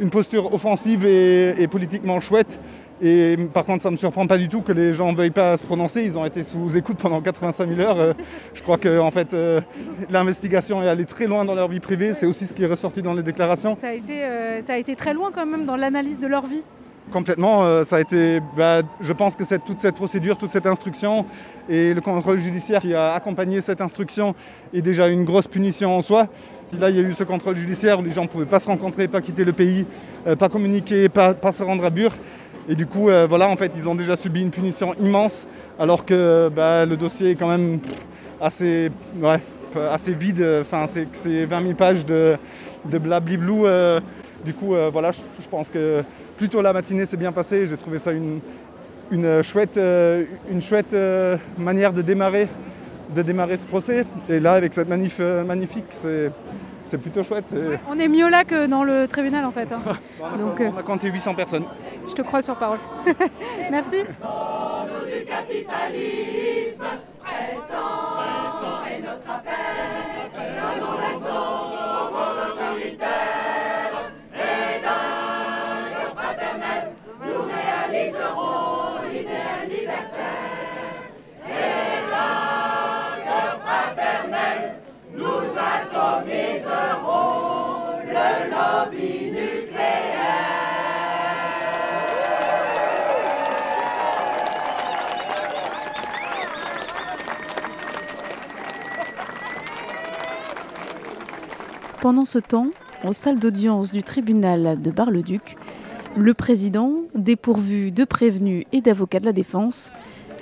une 0.00 0.10
posture 0.10 0.52
offensive 0.52 1.04
et, 1.06 1.60
et 1.62 1.68
politiquement 1.68 2.18
chouette. 2.20 2.58
Et 3.02 3.36
par 3.54 3.64
contre, 3.64 3.82
ça 3.82 3.88
ne 3.88 3.92
me 3.94 3.96
surprend 3.98 4.26
pas 4.26 4.36
du 4.36 4.48
tout 4.50 4.60
que 4.60 4.72
les 4.72 4.92
gens 4.92 5.10
ne 5.12 5.16
veuillent 5.16 5.30
pas 5.30 5.56
se 5.56 5.64
prononcer. 5.64 6.02
Ils 6.04 6.18
ont 6.18 6.24
été 6.26 6.42
sous 6.42 6.76
écoute 6.76 6.98
pendant 6.98 7.20
85 7.22 7.66
000 7.68 7.80
heures. 7.80 7.98
Euh, 7.98 8.12
je 8.52 8.62
crois 8.62 8.76
que 8.76 8.98
en 8.98 9.10
fait, 9.10 9.32
euh, 9.32 9.62
l'investigation 10.10 10.82
est 10.82 10.88
allée 10.88 11.06
très 11.06 11.26
loin 11.26 11.44
dans 11.46 11.54
leur 11.54 11.68
vie 11.68 11.80
privée. 11.80 12.12
C'est 12.12 12.26
aussi 12.26 12.46
ce 12.46 12.52
qui 12.52 12.62
est 12.62 12.66
ressorti 12.66 13.00
dans 13.00 13.14
les 13.14 13.22
déclarations. 13.22 13.76
ça 13.80 13.88
a, 13.88 13.92
été, 13.94 14.22
euh, 14.22 14.60
ça 14.62 14.74
a 14.74 14.76
été 14.76 14.96
très 14.96 15.14
loin 15.14 15.30
quand 15.34 15.46
même 15.46 15.64
dans 15.64 15.76
l'analyse 15.76 16.18
de 16.18 16.26
leur 16.26 16.46
vie. 16.46 16.62
Complètement, 17.10 17.82
ça 17.82 17.96
a 17.96 18.00
été, 18.00 18.40
bah, 18.56 18.82
je 19.00 19.12
pense 19.12 19.34
que 19.34 19.42
cette- 19.42 19.64
toute 19.64 19.80
cette 19.80 19.96
procédure, 19.96 20.36
toute 20.36 20.52
cette 20.52 20.66
instruction 20.66 21.24
et 21.68 21.92
le 21.92 22.00
contrôle 22.00 22.38
judiciaire 22.38 22.80
qui 22.80 22.94
a 22.94 23.14
accompagné 23.14 23.60
cette 23.62 23.80
instruction 23.80 24.34
est 24.72 24.82
déjà 24.82 25.08
une 25.08 25.24
grosse 25.24 25.48
punition 25.48 25.96
en 25.96 26.02
soi. 26.02 26.28
Là, 26.78 26.88
il 26.90 26.96
y 26.96 27.00
a 27.00 27.02
eu 27.02 27.12
ce 27.14 27.24
contrôle 27.24 27.56
judiciaire 27.56 27.98
où 27.98 28.02
les 28.02 28.10
gens 28.10 28.22
ne 28.22 28.28
pouvaient 28.28 28.46
pas 28.46 28.60
se 28.60 28.66
rencontrer, 28.66 29.08
pas 29.08 29.20
quitter 29.20 29.44
le 29.44 29.52
pays, 29.52 29.86
euh, 30.26 30.36
pas 30.36 30.48
communiquer, 30.48 31.08
pas, 31.08 31.34
se 31.52 31.62
rendre 31.62 31.84
à 31.84 31.90
Bure. 31.90 32.12
Et 32.68 32.74
du 32.74 32.86
coup, 32.86 33.08
euh, 33.08 33.26
voilà, 33.28 33.48
en 33.48 33.56
fait, 33.56 33.72
ils 33.76 33.88
ont 33.88 33.94
déjà 33.94 34.16
subi 34.16 34.40
une 34.40 34.50
punition 34.50 34.94
immense, 35.00 35.46
alors 35.78 36.04
que 36.04 36.48
bah, 36.54 36.86
le 36.86 36.96
dossier 36.96 37.30
est 37.30 37.34
quand 37.34 37.48
même 37.48 37.80
assez, 38.40 38.90
ouais, 39.20 39.40
assez 39.90 40.12
vide. 40.12 40.44
Enfin, 40.60 40.86
c'est 40.86 41.08
c'est 41.12 41.44
20 41.44 41.62
000 41.62 41.74
pages 41.74 42.06
de, 42.06 42.36
de 42.84 42.98
blabliblou. 42.98 43.66
euh. 43.66 44.00
du 44.44 44.54
coup, 44.54 44.74
euh, 44.74 44.90
voilà, 44.92 45.12
je, 45.12 45.48
pense 45.48 45.70
que 45.70 46.02
plutôt 46.36 46.62
la 46.62 46.72
matinée 46.72 47.06
s'est 47.06 47.16
bien 47.16 47.32
passée. 47.32 47.66
J'ai 47.66 47.76
trouvé 47.76 47.98
ça 47.98 48.12
une, 48.12 48.40
chouette, 49.42 49.76
euh, 49.76 50.24
une 50.50 50.62
chouette 50.62 50.94
euh, 50.94 51.36
manière 51.58 51.92
de 51.92 52.02
démarrer, 52.02 52.48
de 53.14 53.22
démarrer 53.22 53.56
ce 53.56 53.66
procès. 53.66 54.04
Et 54.28 54.40
là, 54.40 54.52
avec 54.54 54.74
cette 54.74 54.88
manif 54.88 55.16
euh, 55.20 55.44
magnifique, 55.44 55.86
c'est 55.90 56.30
c'est 56.86 56.98
plutôt 56.98 57.22
chouette. 57.22 57.54
On 57.88 57.98
est 58.00 58.08
mieux 58.08 58.28
là 58.28 58.42
que 58.44 58.66
dans 58.66 58.82
le 58.82 59.06
tribunal 59.06 59.44
en 59.44 59.52
fait. 59.52 59.68
hein. 59.72 59.80
Donc, 60.38 60.60
euh, 60.60 60.70
On 60.74 60.78
a 60.78 60.82
compté 60.82 61.08
800 61.08 61.34
personnes. 61.34 61.64
je 62.08 62.14
te 62.14 62.22
crois 62.22 62.42
sur 62.42 62.56
parole. 62.56 62.78
Merci. 63.70 63.98
Pendant 102.00 102.24
ce 102.24 102.38
temps, 102.38 102.68
en 103.04 103.12
salle 103.12 103.38
d'audience 103.38 103.92
du 103.92 104.02
tribunal 104.02 104.80
de 104.80 104.90
Bar-le-Duc, 104.90 105.58
le 106.16 106.32
président, 106.32 107.02
dépourvu 107.14 107.92
de 107.92 108.04
prévenus 108.04 108.64
et 108.72 108.80
d'avocats 108.80 109.20
de 109.20 109.26
la 109.26 109.32
défense, 109.32 109.92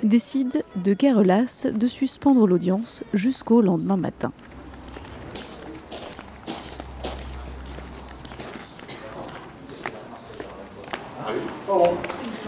décide 0.01 0.63
de 0.77 0.93
guerre 0.93 1.21
de 1.21 1.87
suspendre 1.89 2.47
l'audience 2.47 3.01
jusqu'au 3.13 3.61
lendemain 3.61 3.97
matin. 3.97 4.31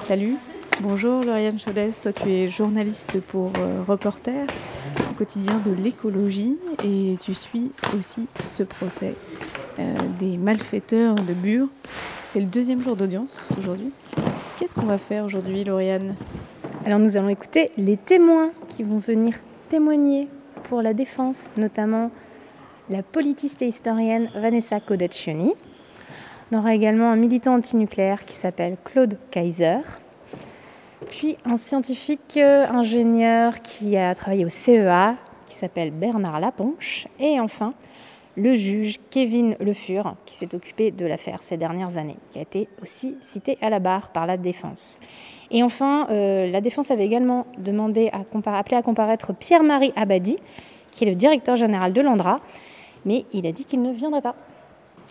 Salut, 0.03 0.37
bonjour 0.79 1.21
Lauriane 1.21 1.59
Chaudès, 1.59 1.91
toi 2.01 2.13
tu 2.13 2.31
es 2.31 2.47
journaliste 2.47 3.19
pour 3.19 3.51
euh, 3.59 3.83
Reporter 3.85 4.47
de 5.21 5.71
l'écologie 5.71 6.57
et 6.83 7.15
tu 7.21 7.35
suis 7.35 7.71
aussi 7.95 8.27
ce 8.43 8.63
procès 8.63 9.15
euh, 9.77 9.95
des 10.19 10.37
malfaiteurs 10.37 11.13
de 11.13 11.33
Bure. 11.33 11.67
C'est 12.27 12.39
le 12.39 12.47
deuxième 12.47 12.81
jour 12.81 12.95
d'audience 12.95 13.47
aujourd'hui. 13.59 13.91
Qu'est-ce 14.57 14.73
qu'on 14.73 14.87
va 14.87 14.97
faire 14.97 15.23
aujourd'hui 15.23 15.63
Lauriane? 15.63 16.15
Alors 16.87 16.97
nous 16.97 17.17
allons 17.17 17.29
écouter 17.29 17.69
les 17.77 17.97
témoins 17.97 18.49
qui 18.67 18.81
vont 18.81 18.97
venir 18.97 19.35
témoigner 19.69 20.27
pour 20.63 20.81
la 20.81 20.95
défense, 20.95 21.51
notamment 21.55 22.09
la 22.89 23.03
politiste 23.03 23.61
et 23.61 23.67
historienne 23.67 24.27
Vanessa 24.33 24.79
Codaccioni. 24.79 25.53
On 26.51 26.57
aura 26.57 26.73
également 26.73 27.11
un 27.11 27.15
militant 27.15 27.53
antinucléaire 27.53 28.25
qui 28.25 28.33
s'appelle 28.33 28.75
Claude 28.83 29.19
Kaiser, 29.29 29.81
puis 31.09 31.37
un 31.45 31.57
scientifique 31.57 32.37
euh, 32.37 32.67
ingénieur 32.67 33.61
qui 33.61 33.97
a 33.97 34.13
travaillé 34.15 34.45
au 34.45 34.49
CEA 34.49 35.15
qui 35.51 35.57
s'appelle 35.57 35.91
Bernard 35.91 36.39
Laponche, 36.39 37.07
et 37.19 37.39
enfin 37.39 37.73
le 38.37 38.55
juge 38.55 38.99
Kevin 39.09 39.57
Le 39.59 39.73
Fur, 39.73 40.15
qui 40.25 40.35
s'est 40.35 40.55
occupé 40.55 40.91
de 40.91 41.05
l'affaire 41.05 41.43
ces 41.43 41.57
dernières 41.57 41.97
années, 41.97 42.15
qui 42.31 42.39
a 42.39 42.41
été 42.41 42.69
aussi 42.81 43.17
cité 43.21 43.57
à 43.61 43.69
la 43.69 43.79
barre 43.79 44.09
par 44.09 44.25
la 44.25 44.37
défense. 44.37 45.01
Et 45.51 45.63
enfin, 45.63 46.07
euh, 46.09 46.49
la 46.49 46.61
défense 46.61 46.91
avait 46.91 47.05
également 47.05 47.45
demandé 47.57 48.09
à 48.13 48.21
appelé 48.57 48.77
à 48.77 48.81
comparaître 48.81 49.33
Pierre-Marie 49.33 49.91
Abadi, 49.97 50.37
qui 50.91 51.03
est 51.03 51.09
le 51.09 51.15
directeur 51.15 51.57
général 51.57 51.91
de 51.91 51.99
l'Andra, 51.99 52.39
mais 53.03 53.25
il 53.33 53.45
a 53.45 53.51
dit 53.51 53.65
qu'il 53.65 53.81
ne 53.81 53.91
viendrait 53.91 54.21
pas. 54.21 54.35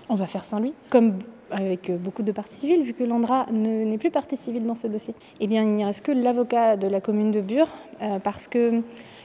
On 0.09 0.15
va 0.15 0.27
faire 0.27 0.47
sans 0.47 0.59
lui, 0.59 0.73
comme 0.89 1.19
avec 1.51 1.91
beaucoup 2.01 2.23
de 2.23 2.33
parties 2.33 2.57
civiles, 2.57 2.83
vu 2.83 2.95
que 2.95 3.05
l'Andra 3.05 3.47
n'est 3.51 3.99
plus 3.99 4.11
partie 4.11 4.37
civile 4.37 4.67
dans 4.67 4.75
ce 4.75 4.87
dossier. 4.87 5.15
Eh 5.41 5.47
bien, 5.47 5.63
il 5.63 5.71
n'y 5.71 5.85
reste 5.85 6.05
que 6.05 6.13
l'avocat 6.13 6.77
de 6.77 6.87
la 6.87 7.01
commune 7.01 7.31
de 7.31 7.41
Bure, 7.41 7.69
euh, 8.03 8.19
parce 8.19 8.49
que 8.49 8.83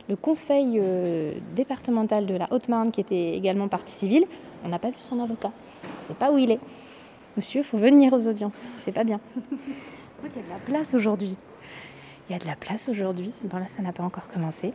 le 0.08 0.16
conseil 0.16 0.80
euh, 0.80 1.34
départemental 1.56 2.26
de 2.26 2.36
la 2.36 2.48
Haute-Marne, 2.52 2.92
qui 2.92 3.02
était 3.02 3.34
également 3.34 3.68
partie 3.68 3.94
civile, 3.94 4.26
on 4.64 4.70
n'a 4.70 4.80
pas 4.80 4.90
vu 4.90 4.98
son 4.98 5.20
avocat. 5.20 5.52
On 5.84 6.02
ne 6.02 6.08
sait 6.08 6.14
pas 6.14 6.32
où 6.32 6.38
il 6.38 6.52
est. 6.52 6.60
Monsieur, 7.38 7.62
il 7.62 7.64
faut 7.64 7.78
venir 7.78 8.14
aux 8.14 8.28
audiences. 8.28 8.70
C'est 8.78 8.92
pas 8.92 9.04
bien. 9.04 9.20
Surtout 10.14 10.30
qu'il 10.30 10.42
y 10.42 10.44
a 10.44 10.48
de 10.48 10.54
la 10.54 10.60
place 10.66 10.94
aujourd'hui. 10.94 11.38
Il 12.30 12.34
y 12.34 12.36
a 12.36 12.40
de 12.40 12.48
la 12.48 12.56
place 12.56 12.90
aujourd'hui. 12.90 13.34
Bon, 13.44 13.58
là, 13.58 13.66
ça 13.76 13.84
n'a 13.84 13.92
pas 13.92 14.04
encore 14.04 14.28
commencé. 14.28 14.74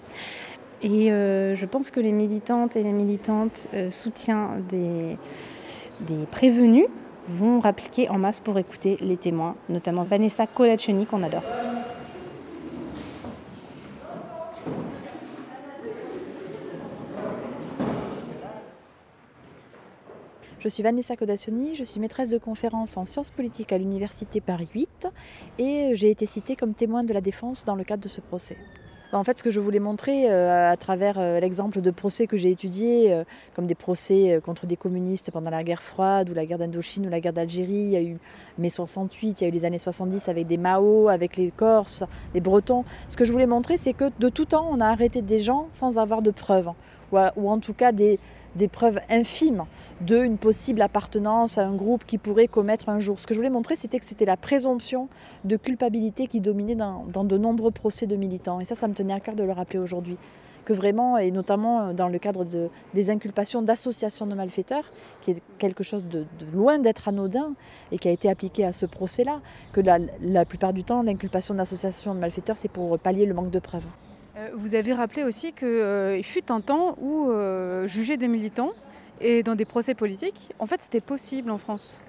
Et 0.83 1.11
euh, 1.12 1.57
je 1.57 1.66
pense 1.66 1.90
que 1.90 2.00
les 2.00 2.12
militantes 2.12 2.76
et 2.76 2.83
les 2.83 2.92
militantes 2.92 3.69
euh, 3.75 3.90
soutiens 3.90 4.50
des, 4.69 5.16
des 6.00 6.25
prévenus 6.30 6.87
vont 7.29 7.61
rappliquer 7.61 8.09
en 8.09 8.19
masse 8.19 8.41
pour 8.41 8.59
écouter 8.59 8.97
les 9.00 9.17
témoins, 9.17 9.57
notamment 9.69 10.03
Vanessa 10.03 10.47
Colaccioni 10.47 11.07
qu'on 11.07 11.23
adore. 11.23 11.45
Je 20.61 20.69
suis 20.69 20.83
Vanessa 20.83 21.17
Codacioni, 21.17 21.75
je 21.75 21.85
suis 21.85 22.00
maîtresse 22.00 22.29
de 22.29 22.37
conférence 22.37 22.99
en 22.99 23.07
sciences 23.07 23.31
politiques 23.31 23.73
à 23.73 23.79
l'Université 23.79 24.43
Paris 24.43 24.69
8 24.75 25.09
et 25.59 25.93
j'ai 25.95 26.11
été 26.11 26.27
citée 26.27 26.55
comme 26.55 26.75
témoin 26.75 27.03
de 27.03 27.15
la 27.15 27.23
défense 27.23 27.65
dans 27.65 27.75
le 27.75 27.83
cadre 27.83 28.03
de 28.03 28.09
ce 28.09 28.21
procès. 28.21 28.59
En 29.12 29.25
fait, 29.25 29.38
ce 29.38 29.43
que 29.43 29.50
je 29.50 29.59
voulais 29.59 29.81
montrer 29.81 30.31
euh, 30.31 30.71
à 30.71 30.76
travers 30.76 31.19
euh, 31.19 31.40
l'exemple 31.40 31.81
de 31.81 31.90
procès 31.90 32.29
que 32.29 32.37
j'ai 32.37 32.50
étudié, 32.50 33.12
euh, 33.12 33.25
comme 33.55 33.67
des 33.67 33.75
procès 33.75 34.40
contre 34.45 34.67
des 34.67 34.76
communistes 34.76 35.33
pendant 35.33 35.50
la 35.50 35.64
guerre 35.64 35.83
froide 35.83 36.31
ou 36.31 36.35
la 36.35 36.47
guerre 36.47 36.59
d'Indochine 36.59 37.07
ou 37.07 37.11
la 37.11 37.19
guerre 37.19 37.33
d'Algérie, 37.33 37.73
il 37.73 37.90
y 37.90 37.97
a 37.97 38.02
eu 38.02 38.19
mai 38.59 38.69
68, 38.69 39.40
il 39.40 39.45
y 39.45 39.47
a 39.47 39.49
eu 39.49 39.52
les 39.52 39.64
années 39.64 39.79
70 39.79 40.29
avec 40.29 40.47
des 40.47 40.59
Mao, 40.59 41.09
avec 41.09 41.37
les 41.37 41.50
Corses, 41.50 42.05
les 42.35 42.40
Bretons. 42.40 42.85
Ce 43.09 43.17
que 43.17 43.25
je 43.25 43.33
voulais 43.33 43.47
montrer, 43.47 43.79
c'est 43.79 43.95
que 43.95 44.11
de 44.21 44.29
tout 44.29 44.45
temps, 44.45 44.69
on 44.71 44.81
a 44.81 44.87
arrêté 44.87 45.23
des 45.23 45.40
gens 45.40 45.67
sans 45.73 45.99
avoir 45.99 46.23
de 46.23 46.31
preuves, 46.31 46.71
ou 47.12 47.50
en 47.50 47.59
tout 47.59 47.75
cas 47.75 47.90
des, 47.90 48.21
des 48.57 48.69
preuves 48.69 49.00
infimes 49.09 49.64
d'une 50.00 50.38
possible 50.38 50.80
appartenance 50.83 51.59
à 51.59 51.66
un 51.66 51.75
groupe 51.75 52.04
qui 52.07 52.19
pourrait 52.19 52.49
commettre 52.49 52.88
un 52.88 52.99
jour. 52.99 53.21
Ce 53.21 53.26
que 53.26 53.35
je 53.35 53.38
voulais 53.38 53.50
montrer, 53.50 53.76
c'était 53.76 53.99
que 53.99 54.04
c'était 54.04 54.25
la 54.25 54.37
présomption 54.37 55.09
de 55.45 55.57
culpabilité 55.57 56.26
qui 56.26 56.40
dominait 56.40 56.75
dans, 56.75 57.25
de 57.25 57.37
nombreux 57.37 57.71
procès 57.71 58.07
de 58.07 58.16
militants. 58.16 58.61
Et 58.61 58.64
ça, 58.64 58.75
ça 58.75 58.88
me 58.88 58.95
tenait 58.95 59.12
à 59.12 59.21
cœur 59.21 59.37
de 59.37 59.45
le 59.45 59.52
rappeler 59.52 59.78
aujourd'hui. 59.78 60.16
Que 60.64 60.73
vraiment, 60.73 61.16
et 61.16 61.30
notamment 61.30 61.95
dans 61.95 62.09
le 62.09 62.19
cadre 62.19 62.45
de, 62.45 62.69
des 62.95 63.11
inculpations 63.11 63.62
d'associations 63.62 64.26
de 64.26 64.35
malfaiteurs, 64.35 64.92
qui 65.23 65.33
est 65.33 65.42
quelque 65.59 65.83
chose 65.83 66.04
de, 66.04 66.26
loin 66.52 66.78
d'être 66.78 67.09
anodin 67.09 67.54
et 67.92 67.99
qui 67.99 68.09
a 68.09 68.12
été 68.12 68.28
appliqué 68.28 68.64
à 68.64 68.73
ce 68.73 68.87
procès-là, 68.87 69.40
que 69.73 69.80
la, 69.80 69.99
la 70.21 70.45
plupart 70.45 70.73
du 70.73 70.85
temps, 70.85 71.02
l'inculpation 71.02 71.54
d'associations 71.54 72.14
de 72.14 72.21
malfaiteurs, 72.21 72.57
c'est 72.57 72.71
pour 72.71 72.99
pallier 72.99 73.26
le 73.26 73.35
manque 73.35 73.50
de 73.50 73.59
preuves. 73.59 73.87
Euh, 74.37 74.51
vous 74.55 74.75
avez 74.75 74.93
rappelé 74.93 75.25
aussi 75.25 75.53
qu'il 75.53 75.67
euh, 75.67 76.23
fut 76.23 76.53
un 76.53 76.61
temps 76.61 76.97
où 77.01 77.31
euh, 77.31 77.87
juger 77.87 78.17
des 78.17 78.29
militants 78.29 78.73
et 79.21 79.43
dans 79.43 79.55
des 79.55 79.65
procès 79.65 79.95
politiques, 79.95 80.51
en 80.59 80.67
fait, 80.67 80.81
c'était 80.83 81.01
possible 81.01 81.51
en 81.51 81.59
France. 81.59 82.01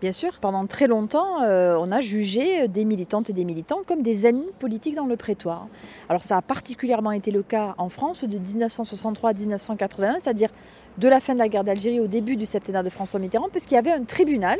Bien 0.00 0.12
sûr, 0.12 0.38
pendant 0.40 0.64
très 0.66 0.86
longtemps, 0.86 1.40
on 1.40 1.90
a 1.90 2.00
jugé 2.00 2.68
des 2.68 2.84
militantes 2.84 3.30
et 3.30 3.32
des 3.32 3.44
militants 3.44 3.80
comme 3.84 4.02
des 4.02 4.28
ennemis 4.28 4.52
politiques 4.60 4.94
dans 4.94 5.06
le 5.06 5.16
prétoire. 5.16 5.66
Alors 6.08 6.22
ça 6.22 6.36
a 6.36 6.42
particulièrement 6.42 7.10
été 7.10 7.32
le 7.32 7.42
cas 7.42 7.74
en 7.78 7.88
France 7.88 8.22
de 8.22 8.38
1963 8.38 9.30
à 9.30 9.32
1981, 9.32 10.18
c'est-à-dire 10.22 10.50
de 10.98 11.08
la 11.08 11.18
fin 11.18 11.34
de 11.34 11.40
la 11.40 11.48
guerre 11.48 11.64
d'Algérie 11.64 11.98
au 11.98 12.06
début 12.06 12.36
du 12.36 12.46
septennat 12.46 12.84
de 12.84 12.90
François 12.90 13.18
Mitterrand, 13.18 13.48
puisqu'il 13.48 13.74
y 13.74 13.78
avait 13.78 13.90
un 13.90 14.04
tribunal 14.04 14.58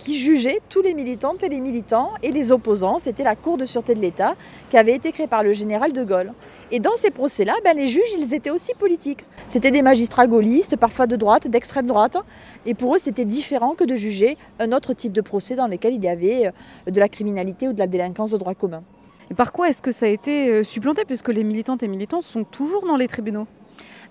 qui 0.00 0.18
jugeait 0.18 0.58
tous 0.68 0.80
les 0.80 0.94
militantes 0.94 1.42
et 1.42 1.48
les 1.48 1.60
militants 1.60 2.12
et 2.22 2.32
les 2.32 2.52
opposants. 2.52 2.98
C'était 2.98 3.22
la 3.22 3.36
Cour 3.36 3.58
de 3.58 3.64
sûreté 3.64 3.94
de 3.94 4.00
l'État 4.00 4.34
qui 4.70 4.78
avait 4.78 4.94
été 4.94 5.12
créée 5.12 5.26
par 5.26 5.42
le 5.42 5.52
général 5.52 5.92
de 5.92 6.04
Gaulle. 6.04 6.32
Et 6.70 6.80
dans 6.80 6.96
ces 6.96 7.10
procès-là, 7.10 7.54
ben, 7.64 7.76
les 7.76 7.86
juges, 7.86 8.02
ils 8.16 8.32
étaient 8.32 8.50
aussi 8.50 8.72
politiques. 8.74 9.24
C'était 9.48 9.70
des 9.70 9.82
magistrats 9.82 10.26
gaullistes, 10.26 10.76
parfois 10.76 11.06
de 11.06 11.16
droite, 11.16 11.48
d'extrême 11.48 11.86
droite. 11.86 12.16
Et 12.64 12.74
pour 12.74 12.94
eux, 12.94 12.98
c'était 12.98 13.26
différent 13.26 13.74
que 13.74 13.84
de 13.84 13.96
juger 13.96 14.38
un 14.58 14.72
autre 14.72 14.94
type 14.94 15.12
de 15.12 15.20
procès 15.20 15.54
dans 15.54 15.66
lequel 15.66 15.94
il 15.94 16.02
y 16.02 16.08
avait 16.08 16.46
euh, 16.46 16.90
de 16.90 16.98
la 16.98 17.08
criminalité 17.08 17.68
ou 17.68 17.72
de 17.72 17.78
la 17.78 17.86
délinquance 17.86 18.30
de 18.30 18.38
droit 18.38 18.54
commun. 18.54 18.82
Et 19.30 19.34
par 19.34 19.52
quoi 19.52 19.68
est-ce 19.68 19.82
que 19.82 19.92
ça 19.92 20.06
a 20.06 20.08
été 20.08 20.48
euh, 20.48 20.64
supplanté 20.64 21.04
puisque 21.04 21.28
les 21.28 21.44
militantes 21.44 21.82
et 21.82 21.88
militants 21.88 22.22
sont 22.22 22.44
toujours 22.44 22.86
dans 22.86 22.96
les 22.96 23.06
tribunaux? 23.06 23.46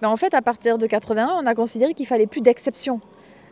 Ben 0.01 0.10
en 0.10 0.17
fait, 0.17 0.34
à 0.34 0.41
partir 0.41 0.77
de 0.77 0.88
81, 0.88 1.29
on 1.41 1.46
a 1.46 1.55
considéré 1.55 1.93
qu'il 1.93 2.05
fallait 2.05 2.27
plus 2.27 2.41
d'exception. 2.41 3.01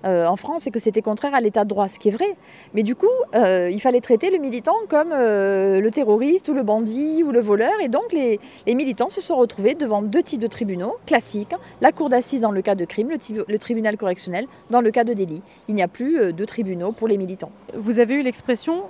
Euh, 0.05 0.27
en 0.27 0.35
France 0.35 0.67
et 0.67 0.71
que 0.71 0.79
c'était 0.79 1.01
contraire 1.01 1.33
à 1.33 1.41
l'état 1.41 1.63
de 1.63 1.69
droit, 1.69 1.89
ce 1.89 1.97
qui 1.97 2.09
est 2.09 2.11
vrai. 2.11 2.37
Mais 2.73 2.83
du 2.83 2.95
coup, 2.95 3.07
euh, 3.35 3.69
il 3.71 3.81
fallait 3.81 4.01
traiter 4.01 4.29
le 4.29 4.37
militant 4.37 4.75
comme 4.87 5.11
euh, 5.11 5.81
le 5.81 5.91
terroriste 5.91 6.49
ou 6.49 6.53
le 6.53 6.63
bandit 6.63 7.23
ou 7.23 7.31
le 7.31 7.39
voleur. 7.39 7.73
Et 7.81 7.87
donc, 7.87 8.13
les, 8.13 8.39
militants 8.67 9.09
se 9.09 9.21
sont 9.21 9.35
retrouvés 9.35 9.73
devant 9.73 10.03
deux 10.03 10.21
types 10.21 10.39
de 10.39 10.47
tribunaux 10.47 10.97
classiques 11.07 11.55
la 11.81 11.91
cour 11.91 12.09
d'assises 12.09 12.41
dans 12.41 12.51
le 12.51 12.61
cas 12.61 12.75
de 12.75 12.85
crime, 12.85 13.09
le, 13.09 13.57
tribunal 13.57 13.97
correctionnel 13.97 14.47
dans 14.69 14.81
le 14.81 14.91
cas 14.91 15.03
de 15.03 15.13
délit. 15.13 15.41
Il 15.67 15.73
n'y 15.73 15.81
a 15.81 15.87
plus 15.87 16.31
de 16.31 16.45
tribunaux 16.45 16.91
pour 16.91 17.07
les 17.07 17.17
militants. 17.17 17.51
Vous 17.73 17.99
avez 17.99 18.15
eu 18.15 18.21
l'expression 18.21 18.83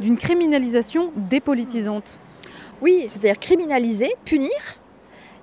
d'une 0.00 0.16
criminalisation 0.16 1.12
dépolitisante. 1.16 2.18
Oui, 2.82 3.04
c'est-à-dire 3.06 3.38
criminaliser, 3.38 4.14
punir 4.24 4.50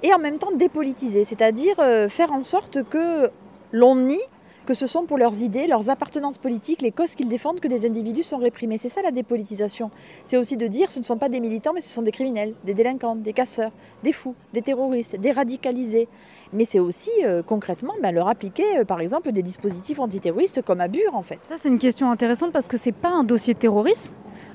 et 0.04 0.14
en 0.14 0.20
même 0.20 0.38
temps 0.38 0.52
dépolitiser, 0.52 1.24
c'est-à-dire 1.24 1.76
faire 2.10 2.34
en 2.34 2.44
sorte 2.44 2.84
que 2.84 3.30
l'on 3.72 3.96
nie 3.96 4.22
que 4.66 4.74
ce 4.74 4.88
sont 4.88 5.06
pour 5.06 5.18
leurs 5.18 5.42
idées, 5.42 5.68
leurs 5.68 5.90
appartenances 5.90 6.38
politiques, 6.38 6.82
les 6.82 6.92
causes 6.92 7.16
qu'ils 7.16 7.30
défendent 7.30 7.60
que 7.60 7.68
des 7.68 7.86
individus 7.86 8.24
sont 8.24 8.38
réprimés. 8.38 8.78
C'est 8.78 8.90
ça 8.90 9.02
la 9.02 9.12
dépolitisation. 9.12 9.92
C'est 10.26 10.38
aussi 10.38 10.58
de 10.58 10.68
dire 10.68 10.92
ce 10.92 11.00
ne 11.00 11.04
sont 11.04 11.18
pas 11.18 11.30
des 11.30 11.40
militants, 11.40 11.74
mais 11.74 11.82
ce 11.82 11.90
sont 11.90 12.02
des 12.02 12.12
criminels, 12.12 12.54
des 12.64 12.74
délinquants, 12.74 13.16
des 13.16 13.34
casseurs, 13.34 13.72
des 14.04 14.12
fous, 14.12 14.36
des 14.54 14.62
terroristes, 14.62 15.16
des 15.20 15.32
radicalisés. 15.32 16.08
Mais 16.54 16.66
c'est 16.66 16.80
aussi 16.80 17.12
euh, 17.24 17.42
concrètement 17.44 17.94
ben, 18.02 18.14
leur 18.14 18.28
appliquer, 18.28 18.80
euh, 18.80 18.86
par 18.86 19.00
exemple, 19.00 19.32
des 19.32 19.42
dispositifs 19.42 20.00
antiterroristes 20.00 20.62
comme 20.62 20.82
à 20.82 20.88
en 21.14 21.22
fait. 21.24 21.40
Ça, 21.48 21.56
c'est 21.58 21.70
une 21.70 21.78
question 21.78 22.12
intéressante 22.12 22.52
parce 22.52 22.68
que 22.68 22.78
c'est 22.78 22.92
pas 22.92 23.10
un 23.10 23.24
dossier 23.24 23.54
de 23.54 23.60
terrorisme, 23.60 24.10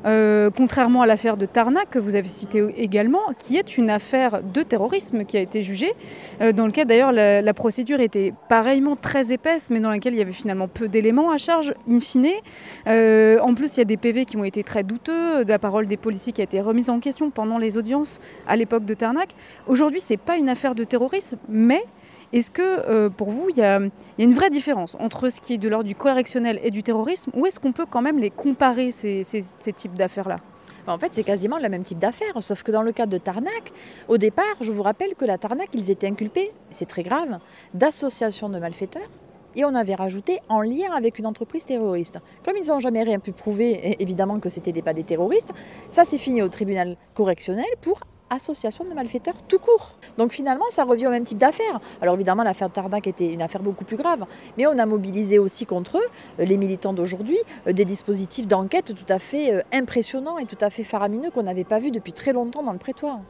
euh, 0.04 0.50
contrairement 0.54 1.02
à 1.02 1.06
l'affaire 1.06 1.38
de 1.38 1.46
Tarnac 1.46 1.88
que 1.90 1.98
vous 1.98 2.14
avez 2.14 2.28
cité 2.28 2.62
également, 2.76 3.22
qui 3.38 3.56
est 3.56 3.78
une 3.78 3.88
affaire 3.88 4.42
de 4.42 4.62
terrorisme 4.62 5.24
qui 5.24 5.38
a 5.38 5.40
été 5.40 5.62
jugée, 5.62 5.94
dans 6.54 6.66
lequel 6.66 6.86
d'ailleurs 6.86 7.12
la, 7.12 7.54
procédure 7.54 8.00
était 8.00 8.34
pareillement 8.48 8.96
très 8.96 9.32
épaisse, 9.32 9.70
mais 9.70 9.80
dans 9.80 9.90
laquelle 9.96 10.14
il 10.14 10.18
y 10.18 10.22
avait 10.22 10.32
finalement 10.32 10.68
peu 10.68 10.88
d'éléments 10.88 11.30
à 11.30 11.38
charge, 11.38 11.74
in 11.88 12.00
fine. 12.00 12.28
Euh, 12.86 13.38
en 13.40 13.54
plus, 13.54 13.76
il 13.76 13.78
y 13.78 13.80
a 13.82 13.84
des 13.84 13.96
PV 13.96 14.24
qui 14.24 14.36
ont 14.36 14.44
été 14.44 14.62
très 14.62 14.82
douteux, 14.82 15.44
de 15.44 15.48
la 15.48 15.58
parole 15.58 15.86
des 15.86 15.96
policiers 15.96 16.32
qui 16.32 16.40
a 16.40 16.44
été 16.44 16.60
remise 16.60 16.90
en 16.90 17.00
question 17.00 17.30
pendant 17.30 17.58
les 17.58 17.76
audiences 17.76 18.20
à 18.46 18.56
l'époque 18.56 18.84
de 18.84 18.94
Tarnac. 18.94 19.34
Aujourd'hui, 19.66 20.00
c'est 20.00 20.16
pas 20.16 20.36
une 20.36 20.48
affaire 20.48 20.74
de 20.74 20.84
terrorisme, 20.84 21.38
mais 21.48 21.84
est-ce 22.32 22.50
que 22.50 22.62
euh, 22.62 23.08
pour 23.08 23.30
vous, 23.30 23.48
il 23.50 23.56
y, 23.56 23.62
a, 23.62 23.80
une 24.18 24.34
vraie 24.34 24.50
différence 24.50 24.96
entre 24.98 25.30
ce 25.30 25.40
qui 25.40 25.54
est 25.54 25.58
de 25.58 25.68
l'ordre 25.68 25.86
du 25.86 25.94
correctionnel 25.94 26.60
et 26.62 26.70
du 26.70 26.82
terrorisme 26.82 27.30
ou 27.34 27.46
est-ce 27.46 27.60
qu'on 27.60 27.72
peut 27.72 27.86
quand 27.88 28.02
même 28.02 28.18
les 28.18 28.30
comparer, 28.30 28.90
ces, 28.90 29.24
types 29.76 29.94
d'affaires-là? 29.94 30.38
Bah, 30.86 30.92
en 30.92 30.98
fait, 30.98 31.14
c'est 31.14 31.24
quasiment 31.24 31.58
le 31.58 31.68
même 31.68 31.82
type 31.82 31.98
d'affaires, 31.98 32.40
sauf 32.40 32.62
que 32.62 32.70
dans 32.70 32.82
le 32.82 32.92
cas 32.92 33.06
de 33.06 33.18
Tarnac, 33.18 33.72
au 34.08 34.18
départ, 34.18 34.44
je 34.60 34.70
vous 34.70 34.82
rappelle 34.82 35.14
que 35.14 35.24
la 35.24 35.38
Tarnac, 35.38 35.68
ils 35.74 35.90
étaient 35.90 36.06
inculpés, 36.06 36.52
c'est 36.70 36.86
très 36.86 37.02
grave, 37.02 37.38
d'association 37.74 38.48
de 38.48 38.58
malfaiteurs, 38.58 39.08
et 39.56 39.64
on 39.64 39.74
avait 39.74 39.94
rajouté 39.94 40.40
en 40.48 40.60
lien 40.60 40.92
avec 40.94 41.18
une 41.18 41.26
entreprise 41.26 41.64
terroriste. 41.64 42.18
Comme 42.44 42.56
ils 42.56 42.68
n'ont 42.68 42.80
jamais 42.80 43.02
rien 43.02 43.18
pu 43.18 43.32
prouver, 43.32 43.96
évidemment 44.00 44.38
que 44.38 44.48
c'était 44.48 44.82
pas 44.82 44.94
des 44.94 45.04
terroristes, 45.04 45.52
ça 45.90 46.04
s'est 46.04 46.18
fini 46.18 46.42
au 46.42 46.48
tribunal 46.48 46.96
correctionnel 47.14 47.66
pour 47.80 48.00
association 48.30 48.84
de 48.84 48.94
malfaiteurs 48.94 49.42
tout 49.48 49.58
court. 49.58 49.92
Donc 50.18 50.32
finalement, 50.32 50.64
ça 50.70 50.84
revient 50.84 51.06
au 51.06 51.10
même 51.10 51.24
type 51.24 51.38
d'affaires. 51.38 51.80
Alors 52.00 52.14
évidemment, 52.14 52.42
l'affaire 52.42 52.70
Tardac 52.70 53.06
était 53.06 53.32
une 53.32 53.42
affaire 53.42 53.62
beaucoup 53.62 53.84
plus 53.84 53.96
grave, 53.96 54.24
mais 54.56 54.66
on 54.66 54.78
a 54.78 54.86
mobilisé 54.86 55.38
aussi 55.38 55.66
contre 55.66 55.98
eux, 55.98 56.08
euh, 56.40 56.44
les 56.44 56.56
militants 56.56 56.92
d'aujourd'hui, 56.92 57.38
euh, 57.66 57.72
des 57.72 57.84
dispositifs 57.84 58.46
d'enquête 58.46 58.94
tout 58.94 59.12
à 59.12 59.18
fait 59.18 59.54
euh, 59.54 59.60
impressionnants 59.72 60.38
et 60.38 60.46
tout 60.46 60.58
à 60.60 60.70
fait 60.70 60.84
faramineux 60.84 61.30
qu'on 61.30 61.44
n'avait 61.44 61.64
pas 61.64 61.78
vus 61.78 61.90
depuis 61.90 62.12
très 62.12 62.32
longtemps 62.32 62.62
dans 62.62 62.72
le 62.72 62.78
prétoire. 62.78 63.20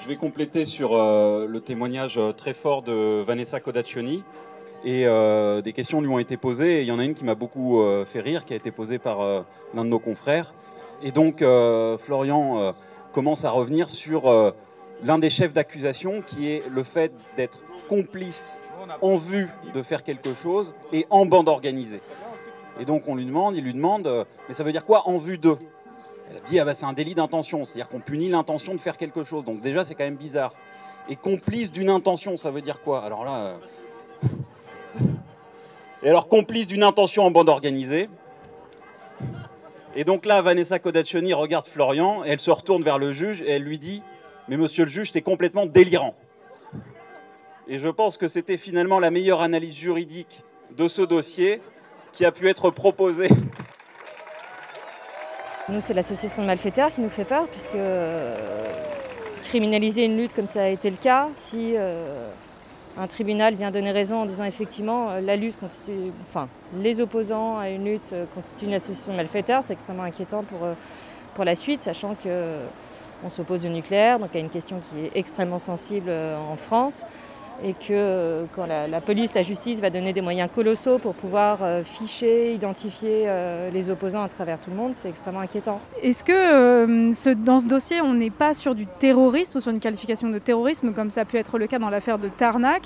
Je 0.00 0.06
vais 0.06 0.16
compléter 0.16 0.64
sur 0.64 0.94
euh, 0.94 1.46
le 1.48 1.60
témoignage 1.60 2.18
euh, 2.18 2.32
très 2.32 2.54
fort 2.54 2.82
de 2.82 3.20
Vanessa 3.22 3.58
Codaccioni. 3.58 4.22
Et 4.84 5.06
euh, 5.06 5.60
des 5.60 5.72
questions 5.72 6.00
lui 6.00 6.08
ont 6.08 6.20
été 6.20 6.36
posées. 6.36 6.78
Et 6.78 6.80
il 6.82 6.86
y 6.86 6.92
en 6.92 7.00
a 7.00 7.04
une 7.04 7.14
qui 7.14 7.24
m'a 7.24 7.34
beaucoup 7.34 7.82
fait 8.06 8.20
rire, 8.20 8.44
qui 8.44 8.52
a 8.52 8.56
été 8.56 8.70
posée 8.70 8.98
par 8.98 9.18
l'un 9.74 9.84
de 9.84 9.90
nos 9.90 9.98
confrères. 9.98 10.54
Et 11.02 11.10
donc, 11.10 11.42
Florian 11.98 12.74
commence 13.12 13.44
à 13.44 13.50
revenir 13.50 13.90
sur 13.90 14.32
l'un 15.02 15.18
des 15.18 15.30
chefs 15.30 15.52
d'accusation, 15.52 16.22
qui 16.22 16.48
est 16.48 16.62
le 16.70 16.84
fait 16.84 17.12
d'être 17.36 17.58
complice 17.88 18.60
en 19.02 19.16
vue 19.16 19.48
de 19.74 19.82
faire 19.82 20.04
quelque 20.04 20.32
chose 20.32 20.74
et 20.92 21.06
en 21.10 21.26
bande 21.26 21.48
organisée. 21.48 22.00
Et 22.78 22.84
donc, 22.84 23.02
on 23.08 23.16
lui 23.16 23.26
demande, 23.26 23.56
il 23.56 23.64
lui 23.64 23.74
demande, 23.74 24.26
mais 24.48 24.54
ça 24.54 24.62
veut 24.62 24.72
dire 24.72 24.84
quoi 24.84 25.08
en 25.08 25.16
vue 25.16 25.38
d'eux? 25.38 25.58
Elle 26.30 26.42
dit, 26.42 26.60
ah 26.60 26.64
bah, 26.64 26.74
c'est 26.74 26.84
un 26.84 26.92
délit 26.92 27.14
d'intention, 27.14 27.64
c'est-à-dire 27.64 27.88
qu'on 27.88 28.00
punit 28.00 28.28
l'intention 28.28 28.74
de 28.74 28.80
faire 28.80 28.96
quelque 28.96 29.24
chose. 29.24 29.44
Donc, 29.44 29.60
déjà, 29.60 29.84
c'est 29.84 29.94
quand 29.94 30.04
même 30.04 30.16
bizarre. 30.16 30.52
Et 31.08 31.16
complice 31.16 31.70
d'une 31.70 31.88
intention, 31.88 32.36
ça 32.36 32.50
veut 32.50 32.60
dire 32.60 32.80
quoi? 32.82 33.02
Alors 33.02 33.24
là. 33.24 33.36
euh, 33.36 33.56
et 36.02 36.10
alors, 36.10 36.28
complice 36.28 36.66
d'une 36.66 36.82
intention 36.82 37.24
en 37.24 37.30
bande 37.30 37.48
organisée. 37.48 38.08
Et 39.96 40.04
donc 40.04 40.26
là, 40.26 40.42
Vanessa 40.42 40.78
Kodachoni 40.78 41.32
regarde 41.32 41.66
Florian, 41.66 42.24
et 42.24 42.28
elle 42.28 42.40
se 42.40 42.50
retourne 42.50 42.82
vers 42.82 42.98
le 42.98 43.12
juge, 43.12 43.42
et 43.42 43.52
elle 43.52 43.62
lui 43.62 43.78
dit 43.78 44.02
Mais 44.48 44.56
monsieur 44.56 44.84
le 44.84 44.90
juge, 44.90 45.10
c'est 45.10 45.22
complètement 45.22 45.66
délirant. 45.66 46.14
Et 47.66 47.78
je 47.78 47.88
pense 47.88 48.16
que 48.16 48.28
c'était 48.28 48.56
finalement 48.56 49.00
la 49.00 49.10
meilleure 49.10 49.40
analyse 49.40 49.74
juridique 49.74 50.42
de 50.76 50.88
ce 50.88 51.02
dossier 51.02 51.60
qui 52.12 52.24
a 52.24 52.32
pu 52.32 52.48
être 52.48 52.70
proposée. 52.70 53.28
Nous, 55.68 55.80
c'est 55.80 55.94
l'association 55.94 56.42
de 56.42 56.46
malfaiteurs 56.46 56.92
qui 56.92 57.00
nous 57.00 57.10
fait 57.10 57.24
peur, 57.24 57.46
puisque 57.48 57.74
euh, 57.74 58.34
criminaliser 59.48 60.04
une 60.04 60.16
lutte 60.16 60.34
comme 60.34 60.46
ça 60.46 60.62
a 60.62 60.68
été 60.68 60.90
le 60.90 60.96
cas, 60.96 61.28
si 61.34 61.72
euh, 61.74 62.28
un 62.98 63.06
tribunal 63.06 63.54
vient 63.54 63.70
donner 63.70 63.92
raison 63.92 64.22
en 64.22 64.26
disant 64.26 64.44
effectivement 64.44 65.10
euh, 65.10 65.20
la 65.20 65.36
lutte 65.36 65.58
constitue, 65.58 66.12
enfin 66.28 66.48
les 66.76 67.00
opposants 67.00 67.58
à 67.58 67.70
une 67.70 67.84
lutte 67.84 68.14
constituent 68.34 68.66
une 68.66 68.74
association 68.74 69.12
de 69.12 69.16
malfaiteurs, 69.16 69.62
c'est 69.62 69.72
extrêmement 69.72 70.02
inquiétant 70.02 70.42
pour, 70.44 71.44
la 71.44 71.54
suite, 71.54 71.82
sachant 71.82 72.14
que 72.14 72.26
euh, 72.26 72.66
on 73.24 73.28
s'oppose 73.28 73.64
au 73.64 73.68
nucléaire, 73.68 74.18
donc 74.18 74.34
à 74.34 74.38
une 74.38 74.50
question 74.50 74.80
qui 74.80 75.06
est 75.06 75.12
extrêmement 75.14 75.58
sensible 75.58 76.10
en 76.10 76.56
France, 76.56 77.04
et 77.64 77.72
que 77.72 77.90
euh, 77.90 78.44
quand 78.54 78.66
la, 78.66 79.00
police, 79.00 79.34
la 79.34 79.42
justice 79.42 79.80
va 79.80 79.90
donner 79.90 80.12
des 80.12 80.20
moyens 80.20 80.48
colossaux 80.54 80.98
pour 80.98 81.14
pouvoir 81.14 81.58
euh, 81.62 81.82
ficher, 81.82 82.52
identifier 82.54 83.24
euh, 83.26 83.70
les 83.70 83.90
opposants 83.90 84.22
à 84.22 84.28
travers 84.28 84.60
tout 84.60 84.70
le 84.70 84.76
monde, 84.76 84.94
c'est 84.94 85.08
extrêmement 85.08 85.40
inquiétant. 85.40 85.80
Est-ce 86.02 86.24
que 86.24 87.34
dans 87.34 87.60
ce 87.60 87.66
dossier, 87.66 88.00
on 88.00 88.14
n'est 88.14 88.30
pas 88.30 88.54
sur 88.54 88.74
du 88.74 88.86
terrorisme 88.86 89.60
sur 89.60 89.70
une 89.70 89.80
qualification 89.80 90.28
de 90.28 90.38
terrorisme 90.38 90.92
comme 90.92 91.10
ça 91.10 91.22
a 91.22 91.24
pu 91.24 91.36
être 91.36 91.58
le 91.58 91.66
cas 91.66 91.78
dans 91.78 91.90
l'affaire 91.90 92.18
de 92.18 92.28
Tarnac? 92.28 92.82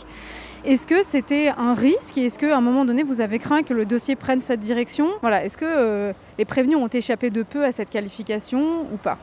Est-ce 0.65 0.87
que 0.87 1.03
c'était 1.03 1.53
un 1.59 1.75
risque 1.75 2.17
est-ce 2.17 2.39
qu'à 2.39 2.57
un 2.57 2.61
moment 2.61 2.85
donné, 2.85 3.03
vous 3.03 3.21
avez 3.21 3.41
craint 3.41 3.63
que 3.63 3.75
le 3.75 3.85
dossier 3.85 4.15
prenne 4.15 4.43
cette 4.43 4.61
direction? 4.61 5.09
Voilà, 5.21 5.45
Est-ce 5.45 5.57
que 5.57 6.13
les 6.39 6.45
prévenus 6.45 6.77
ont 6.77 6.87
échappé 6.87 7.31
de 7.31 7.43
peu 7.43 7.65
à 7.65 7.73
cette 7.73 7.91
qualification 7.91 8.83
ou 8.93 8.97
pas? 8.97 9.19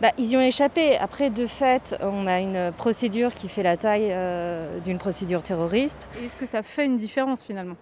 Bah, 0.00 0.12
ils 0.16 0.30
y 0.30 0.36
ont 0.36 0.40
échappé. 0.40 0.96
Après, 0.96 1.28
de 1.28 1.46
fait, 1.46 1.94
on 2.00 2.26
a 2.26 2.40
une 2.40 2.72
procédure 2.76 3.34
qui 3.34 3.48
fait 3.48 3.62
la 3.62 3.76
taille 3.76 4.08
euh, 4.10 4.78
d'une 4.80 4.98
procédure 4.98 5.42
terroriste. 5.42 6.08
Est-ce 6.24 6.36
que 6.38 6.46
ça 6.46 6.62
fait 6.62 6.86
une 6.86 6.96
différence 6.96 7.42
finalement? 7.42 7.76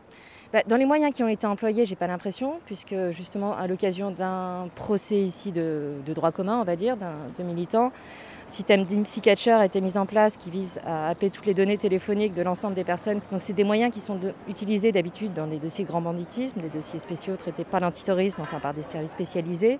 Bah, 0.52 0.62
Dans 0.66 0.76
les 0.76 0.86
moyens 0.86 1.14
qui 1.14 1.22
ont 1.22 1.28
été 1.28 1.46
employés, 1.46 1.84
j'ai 1.84 1.94
pas 1.94 2.08
l'impression, 2.08 2.54
puisque 2.66 2.94
justement, 3.12 3.56
à 3.56 3.68
l'occasion 3.68 4.10
d'un 4.10 4.68
procès 4.74 5.16
ici 5.18 5.52
de, 5.52 5.92
de 6.04 6.12
droit 6.12 6.32
commun, 6.32 6.58
on 6.60 6.64
va 6.64 6.74
dire, 6.74 6.96
d'un- 6.96 7.12
de 7.38 7.42
militants, 7.44 7.86
un 7.86 8.50
système 8.50 8.82
d'IMSI 8.84 9.20
Catcher 9.20 9.52
a 9.52 9.66
été 9.66 9.80
mis 9.80 9.96
en 9.98 10.06
place 10.06 10.36
qui 10.38 10.50
vise 10.50 10.80
à 10.86 11.10
happer 11.10 11.28
toutes 11.30 11.44
les 11.46 11.54
données 11.54 11.76
téléphoniques 11.78 12.34
de 12.34 12.42
l'ensemble 12.42 12.74
des 12.74 12.82
personnes. 12.82 13.20
Donc, 13.30 13.42
c'est 13.42 13.52
des 13.52 13.62
moyens 13.62 13.92
qui 13.92 14.00
sont 14.00 14.16
de- 14.16 14.32
utilisés 14.48 14.90
d'habitude 14.90 15.34
dans 15.34 15.46
des 15.46 15.58
dossiers 15.58 15.84
grand 15.84 16.00
banditisme, 16.00 16.58
des 16.60 16.70
dossiers 16.70 16.98
spéciaux 16.98 17.36
traités 17.36 17.64
par 17.64 17.78
l'antiterrorisme, 17.80 18.40
enfin 18.40 18.58
par 18.58 18.74
des 18.74 18.82
services 18.82 19.12
spécialisés. 19.12 19.78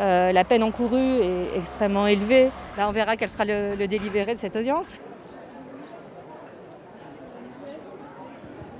Euh, 0.00 0.32
la 0.32 0.44
peine 0.44 0.62
encourue 0.62 1.20
est 1.20 1.56
extrêmement 1.56 2.06
élevée. 2.06 2.50
Là, 2.76 2.88
on 2.88 2.92
verra 2.92 3.16
quel 3.16 3.30
sera 3.30 3.44
le, 3.44 3.76
le 3.76 3.86
délibéré 3.86 4.34
de 4.34 4.40
cette 4.40 4.56
audience. 4.56 4.98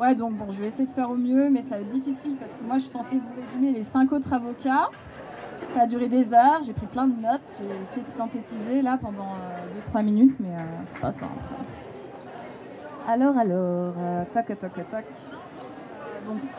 Ouais, 0.01 0.15
donc 0.15 0.33
bon, 0.35 0.47
je 0.51 0.61
vais 0.61 0.67
essayer 0.69 0.87
de 0.87 0.91
faire 0.91 1.11
au 1.11 1.15
mieux, 1.17 1.49
mais 1.51 1.63
ça 1.63 1.77
va 1.77 1.83
être 1.83 1.89
difficile 1.89 2.37
parce 2.39 2.53
que 2.53 2.65
moi, 2.65 2.77
je 2.77 2.83
suis 2.83 2.91
censée 2.91 3.17
vous 3.17 3.41
résumer 3.41 3.73
les 3.73 3.85
cinq 3.85 4.13
autres 4.13 4.33
avocats. 4.33 4.89
Ça 5.75 5.83
a 5.83 5.87
duré 5.87 6.09
des 6.09 6.35
heures, 6.35 6.63
j'ai 6.65 6.73
pris 6.73 6.87
plein 6.87 7.07
de 7.07 7.21
notes, 7.21 7.59
j'ai 7.59 7.65
essayé 7.65 8.07
de 8.07 8.17
synthétiser 8.17 8.83
là 8.83 8.99
pendant 9.01 9.35
2-3 9.93 10.05
minutes, 10.05 10.37
mais 10.41 10.51
euh, 10.51 10.61
c'est 10.93 11.01
pas 11.01 11.13
simple. 11.13 11.33
Alors, 13.09 13.37
alors, 13.37 13.95
euh, 13.99 14.25
toc, 14.33 14.47
toc, 14.59 14.73
toc. 14.91 15.05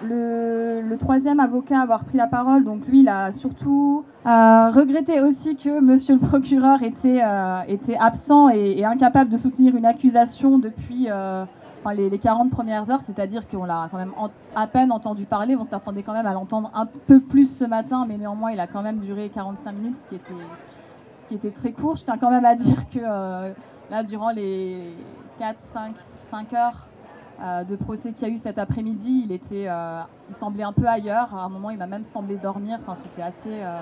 Le, 0.03 0.95
troisième 0.97 1.39
avocat 1.39 1.79
à 1.79 1.83
avoir 1.83 2.05
pris 2.05 2.17
la 2.17 2.27
parole, 2.27 2.63
donc 2.63 2.87
lui, 2.87 3.01
il 3.01 3.09
a 3.09 3.31
surtout 3.31 4.05
euh, 4.25 4.69
regretté 4.71 5.21
aussi 5.21 5.55
que 5.55 5.79
monsieur 5.79 6.15
le 6.15 6.21
procureur 6.21 6.81
était, 6.83 7.21
euh, 7.23 7.61
était 7.67 7.97
absent 7.97 8.49
et, 8.49 8.83
incapable 8.85 9.29
de 9.29 9.37
soutenir 9.37 9.75
une 9.75 9.85
accusation 9.85 10.57
depuis 10.57 11.07
euh, 11.09 11.45
les, 11.93 12.09
les 12.09 12.19
40 12.19 12.49
premières 12.49 12.89
heures, 12.89 13.01
c'est-à-dire 13.01 13.47
qu'on 13.47 13.65
l'a 13.65 13.87
quand 13.91 13.97
même 13.97 14.13
à 14.55 14.67
peine 14.67 14.91
entendu 14.91 15.25
parler. 15.25 15.55
On 15.55 15.65
s'attendait 15.65 16.03
quand 16.03 16.13
même 16.13 16.27
à 16.27 16.33
l'entendre 16.33 16.71
un 16.73 16.85
peu 16.85 17.19
plus 17.19 17.55
ce 17.55 17.65
matin, 17.65 18.05
mais 18.07 18.17
néanmoins, 18.17 18.51
il 18.51 18.59
a 18.59 18.67
quand 18.67 18.81
même 18.81 18.99
duré 18.99 19.29
45 19.29 19.71
minutes, 19.73 19.97
ce 19.97 20.09
qui 20.09 20.15
était, 20.15 20.33
ce 21.23 21.27
qui 21.27 21.35
était 21.35 21.51
très 21.51 21.71
court. 21.71 21.97
Je 21.97 22.03
tiens 22.03 22.17
quand 22.17 22.31
même 22.31 22.45
à 22.45 22.55
dire 22.55 22.89
que 22.89 22.99
là, 22.99 24.03
durant 24.03 24.31
les 24.31 24.93
4, 25.39 25.59
5, 25.73 25.93
5 26.31 26.53
heures 26.53 26.87
de 27.39 27.75
procès 27.75 28.11
qu'il 28.13 28.27
y 28.27 28.31
a 28.31 28.33
eu 28.33 28.37
cet 28.37 28.57
après-midi, 28.57 29.23
il, 29.25 29.31
était, 29.31 29.65
euh, 29.67 30.01
il 30.29 30.35
semblait 30.35 30.63
un 30.63 30.73
peu 30.73 30.87
ailleurs. 30.87 31.35
À 31.35 31.43
un 31.43 31.49
moment, 31.49 31.69
il 31.69 31.77
m'a 31.77 31.87
même 31.87 32.05
semblé 32.05 32.35
dormir. 32.35 32.79
Enfin, 32.81 32.97
C'était 33.03 33.21
assez, 33.21 33.61
euh, 33.61 33.79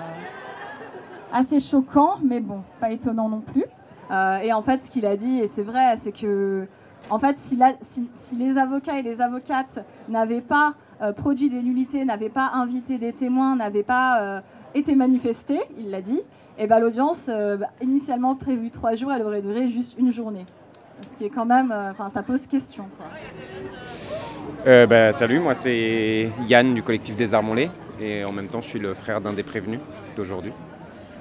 assez 1.32 1.60
choquant, 1.60 2.18
mais 2.22 2.40
bon, 2.40 2.62
pas 2.80 2.90
étonnant 2.90 3.28
non 3.28 3.40
plus. 3.40 3.64
Euh, 4.10 4.38
et 4.38 4.52
en 4.52 4.62
fait, 4.62 4.82
ce 4.82 4.90
qu'il 4.90 5.06
a 5.06 5.16
dit, 5.16 5.38
et 5.38 5.48
c'est 5.48 5.62
vrai, 5.62 5.96
c'est 6.00 6.12
que 6.12 6.66
en 7.10 7.18
fait, 7.18 7.38
si, 7.38 7.58
les 8.36 8.56
avocats 8.56 8.98
et 8.98 9.02
les 9.02 9.20
avocates 9.20 9.84
n'avaient 10.08 10.40
pas 10.40 10.74
euh, 11.02 11.12
produit 11.12 11.50
des 11.50 11.62
nullités, 11.62 12.04
n'avaient 12.04 12.30
pas 12.30 12.50
invité 12.54 12.98
des 12.98 13.12
témoins, 13.12 13.56
n'avaient 13.56 13.82
pas 13.82 14.20
euh, 14.20 14.40
été 14.74 14.94
manifestés, 14.94 15.60
il 15.78 15.90
l'a 15.90 16.00
dit, 16.00 16.22
et 16.56 16.66
ben 16.66 16.78
l'audience, 16.78 17.26
euh, 17.28 17.58
initialement 17.82 18.36
prévue 18.36 18.70
trois 18.70 18.94
jours, 18.94 19.12
elle 19.12 19.22
aurait 19.22 19.42
duré 19.42 19.68
juste 19.68 19.96
une 19.98 20.12
journée. 20.12 20.46
Ce 21.12 21.16
qui 21.16 21.24
est 21.24 21.30
quand 21.30 21.44
même, 21.44 21.70
euh, 21.70 21.90
enfin, 21.90 22.10
ça 22.12 22.22
pose 22.22 22.46
question. 22.46 22.84
Quoi. 22.96 23.06
Euh, 24.66 24.86
bah, 24.86 25.12
salut, 25.12 25.40
moi 25.40 25.54
c'est 25.54 26.30
Yann 26.46 26.74
du 26.74 26.82
collectif 26.82 27.16
des 27.16 27.34
Armonlés 27.34 27.70
et 28.00 28.24
en 28.24 28.32
même 28.32 28.46
temps 28.46 28.60
je 28.60 28.68
suis 28.68 28.78
le 28.78 28.94
frère 28.94 29.20
d'un 29.20 29.32
des 29.32 29.42
prévenus 29.42 29.80
d'aujourd'hui. 30.16 30.52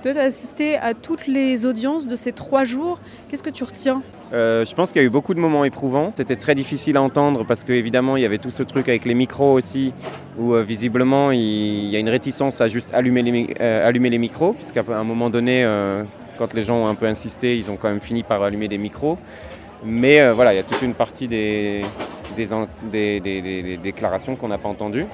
Toi, 0.04 0.12
tu 0.12 0.20
as 0.20 0.24
assisté 0.24 0.76
à 0.76 0.94
toutes 0.94 1.28
les 1.28 1.66
audiences 1.66 2.08
de 2.08 2.18
ces 2.18 2.34
trois 2.34 2.66
jours. 2.66 3.00
Qu'est-ce 3.30 3.42
que 3.42 3.50
tu 3.50 3.64
retiens? 3.64 4.02
Euh, 4.34 4.66
je 4.66 4.76
pense 4.76 4.92
qu'il 4.92 5.02
y 5.02 5.06
a 5.06 5.08
eu 5.08 5.10
beaucoup 5.10 5.34
de 5.34 5.40
moments 5.40 5.64
éprouvants. 5.64 6.12
C'était 6.16 6.36
très 6.36 6.56
difficile 6.56 6.98
à 6.98 7.02
entendre 7.02 7.46
parce 7.46 7.64
qu'évidemment 7.64 8.18
il 8.18 8.24
y 8.24 8.26
avait 8.26 8.38
tout 8.38 8.50
ce 8.50 8.64
truc 8.64 8.90
avec 8.90 9.06
les 9.06 9.14
micros 9.14 9.54
aussi 9.54 9.94
où 10.38 10.56
euh, 10.56 10.62
visiblement 10.62 11.32
il, 11.32 11.40
il 11.40 11.90
y 11.90 11.96
a 11.96 12.00
une 12.00 12.10
réticence 12.10 12.60
à 12.60 12.68
juste 12.68 12.94
allumer 12.94 13.22
les, 13.22 13.56
euh, 13.62 13.88
allumer 13.88 14.10
les 14.10 14.18
micros 14.18 14.52
puisqu'à 14.52 14.84
un 14.90 15.06
moment 15.06 15.30
donné 15.30 15.64
euh, 15.64 16.04
quand 16.38 16.54
les 16.54 16.64
gens 16.64 16.84
ont 16.84 16.88
un 16.88 16.96
peu 16.96 17.06
insisté 17.06 17.58
ils 17.58 17.72
ont 17.72 17.78
quand 17.78 17.88
même 17.88 18.02
fini 18.02 18.24
par 18.24 18.44
allumer 18.44 18.68
des 18.68 18.78
micros. 18.78 19.18
Mais 19.86 20.22
euh, 20.22 20.34
voilà, 20.34 20.54
il 20.54 20.58
y 20.58 20.60
a 20.60 20.64
toute 20.64 20.82
une 20.82 20.94
partie 20.94 21.28
des, 21.28 21.82
déclarations 23.84 24.36
qu'on 24.36 24.48
n'a 24.48 24.58
pas 24.58 24.70
entendues. 24.70 25.06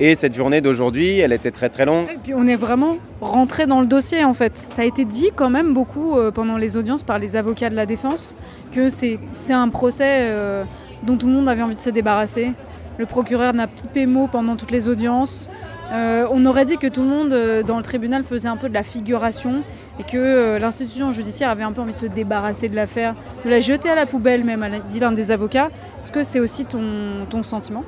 Et 0.00 0.14
cette 0.14 0.34
journée 0.34 0.60
d'aujourd'hui, 0.60 1.18
elle 1.18 1.32
était 1.32 1.50
très 1.50 1.68
très 1.68 1.84
longue. 1.84 2.08
Et 2.08 2.16
puis 2.16 2.34
on 2.34 2.46
est 2.46 2.56
vraiment 2.56 2.96
rentré 3.20 3.66
dans 3.66 3.80
le 3.80 3.86
dossier 3.86 4.24
en 4.24 4.34
fait. 4.34 4.56
Ça 4.56 4.82
a 4.82 4.84
été 4.84 5.04
dit 5.04 5.30
quand 5.34 5.50
même 5.50 5.74
beaucoup 5.74 6.16
euh, 6.16 6.30
pendant 6.30 6.56
les 6.56 6.76
audiences 6.76 7.02
par 7.02 7.18
les 7.18 7.36
avocats 7.36 7.68
de 7.68 7.76
la 7.76 7.86
défense 7.86 8.36
que 8.72 8.88
c'est 8.88 9.18
c'est 9.32 9.52
un 9.52 9.68
procès 9.68 10.30
euh, 10.30 10.64
dont 11.02 11.16
tout 11.16 11.26
le 11.26 11.34
monde 11.34 11.48
avait 11.48 11.62
envie 11.62 11.76
de 11.76 11.80
se 11.80 11.90
débarrasser. 11.90 12.52
Le 12.98 13.06
procureur 13.06 13.52
n'a 13.52 13.66
pipé 13.66 14.06
mot 14.06 14.28
pendant 14.28 14.56
toutes 14.56 14.70
les 14.70 14.88
audiences. 14.88 15.50
Euh, 15.92 16.26
on 16.30 16.46
aurait 16.46 16.64
dit 16.64 16.78
que 16.78 16.86
tout 16.86 17.02
le 17.02 17.08
monde 17.08 17.32
euh, 17.32 17.62
dans 17.62 17.76
le 17.76 17.82
tribunal 17.82 18.24
faisait 18.24 18.48
un 18.48 18.56
peu 18.56 18.68
de 18.70 18.74
la 18.74 18.82
figuration 18.82 19.62
et 20.00 20.04
que 20.04 20.16
euh, 20.16 20.58
l'institution 20.58 21.12
judiciaire 21.12 21.50
avait 21.50 21.64
un 21.64 21.72
peu 21.72 21.82
envie 21.82 21.92
de 21.92 21.98
se 21.98 22.06
débarrasser 22.06 22.70
de 22.70 22.76
l'affaire, 22.76 23.14
de 23.44 23.50
la 23.50 23.60
jeter 23.60 23.90
à 23.90 23.94
la 23.94 24.06
poubelle 24.06 24.42
même, 24.42 24.66
dit 24.88 25.00
l'un 25.00 25.12
des 25.12 25.30
avocats. 25.30 25.68
Est-ce 26.00 26.10
que 26.10 26.22
c'est 26.22 26.40
aussi 26.40 26.64
ton, 26.64 27.42
sentiment? 27.42 27.84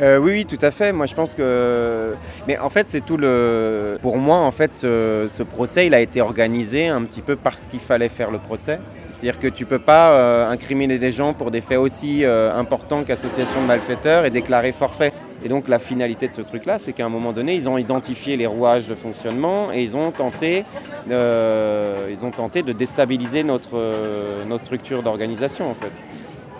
Oui, 0.00 0.18
oui, 0.18 0.44
tout 0.44 0.58
à 0.60 0.72
fait. 0.72 0.92
Moi, 0.92 1.06
je 1.06 1.14
pense 1.14 1.36
que. 1.36 2.14
Mais 2.48 2.58
en 2.58 2.68
fait, 2.68 2.88
c'est 2.88 3.00
tout 3.00 3.16
le. 3.16 3.96
Pour 4.02 4.18
moi, 4.18 4.38
en 4.38 4.50
fait, 4.50 4.74
ce, 4.74 5.42
procès, 5.44 5.86
il 5.86 5.94
a 5.94 6.00
été 6.00 6.20
organisé 6.20 6.88
un 6.88 7.02
petit 7.04 7.22
peu 7.22 7.36
parce 7.36 7.66
qu'il 7.66 7.78
fallait 7.78 8.08
faire 8.08 8.32
le 8.32 8.38
procès. 8.38 8.80
C'est-à-dire 9.10 9.38
que 9.38 9.46
tu 9.46 9.66
peux 9.66 9.78
pas 9.78 10.48
incriminer 10.48 10.98
des 10.98 11.12
gens 11.12 11.32
pour 11.32 11.52
des 11.52 11.60
faits 11.60 11.78
aussi 11.78 12.24
importants 12.24 13.04
qu'association 13.04 13.62
de 13.62 13.66
malfaiteurs 13.66 14.24
et 14.24 14.30
déclarer 14.30 14.72
forfait. 14.72 15.12
Et 15.44 15.48
donc, 15.48 15.68
la 15.68 15.78
finalité 15.78 16.26
de 16.26 16.32
ce 16.32 16.40
truc-là, 16.40 16.78
c'est 16.78 16.94
qu'à 16.94 17.04
un 17.04 17.10
moment 17.10 17.32
donné, 17.32 17.54
ils 17.54 17.68
ont 17.68 17.76
identifié 17.76 18.38
les 18.38 18.46
rouages 18.46 18.88
de 18.88 18.94
fonctionnement 18.94 19.70
et 19.72 19.82
ils 19.82 19.94
ont 19.94 20.10
tenté, 20.10 20.64
euh, 21.10 22.08
ils 22.10 22.24
ont 22.24 22.30
tenté 22.30 22.62
de 22.62 22.72
déstabiliser 22.72 23.44
notre, 23.44 23.76
euh, 23.76 24.44
nos 24.46 24.56
structures 24.56 25.02
d'organisation, 25.02 25.70
en 25.70 25.74
fait. 25.74 25.92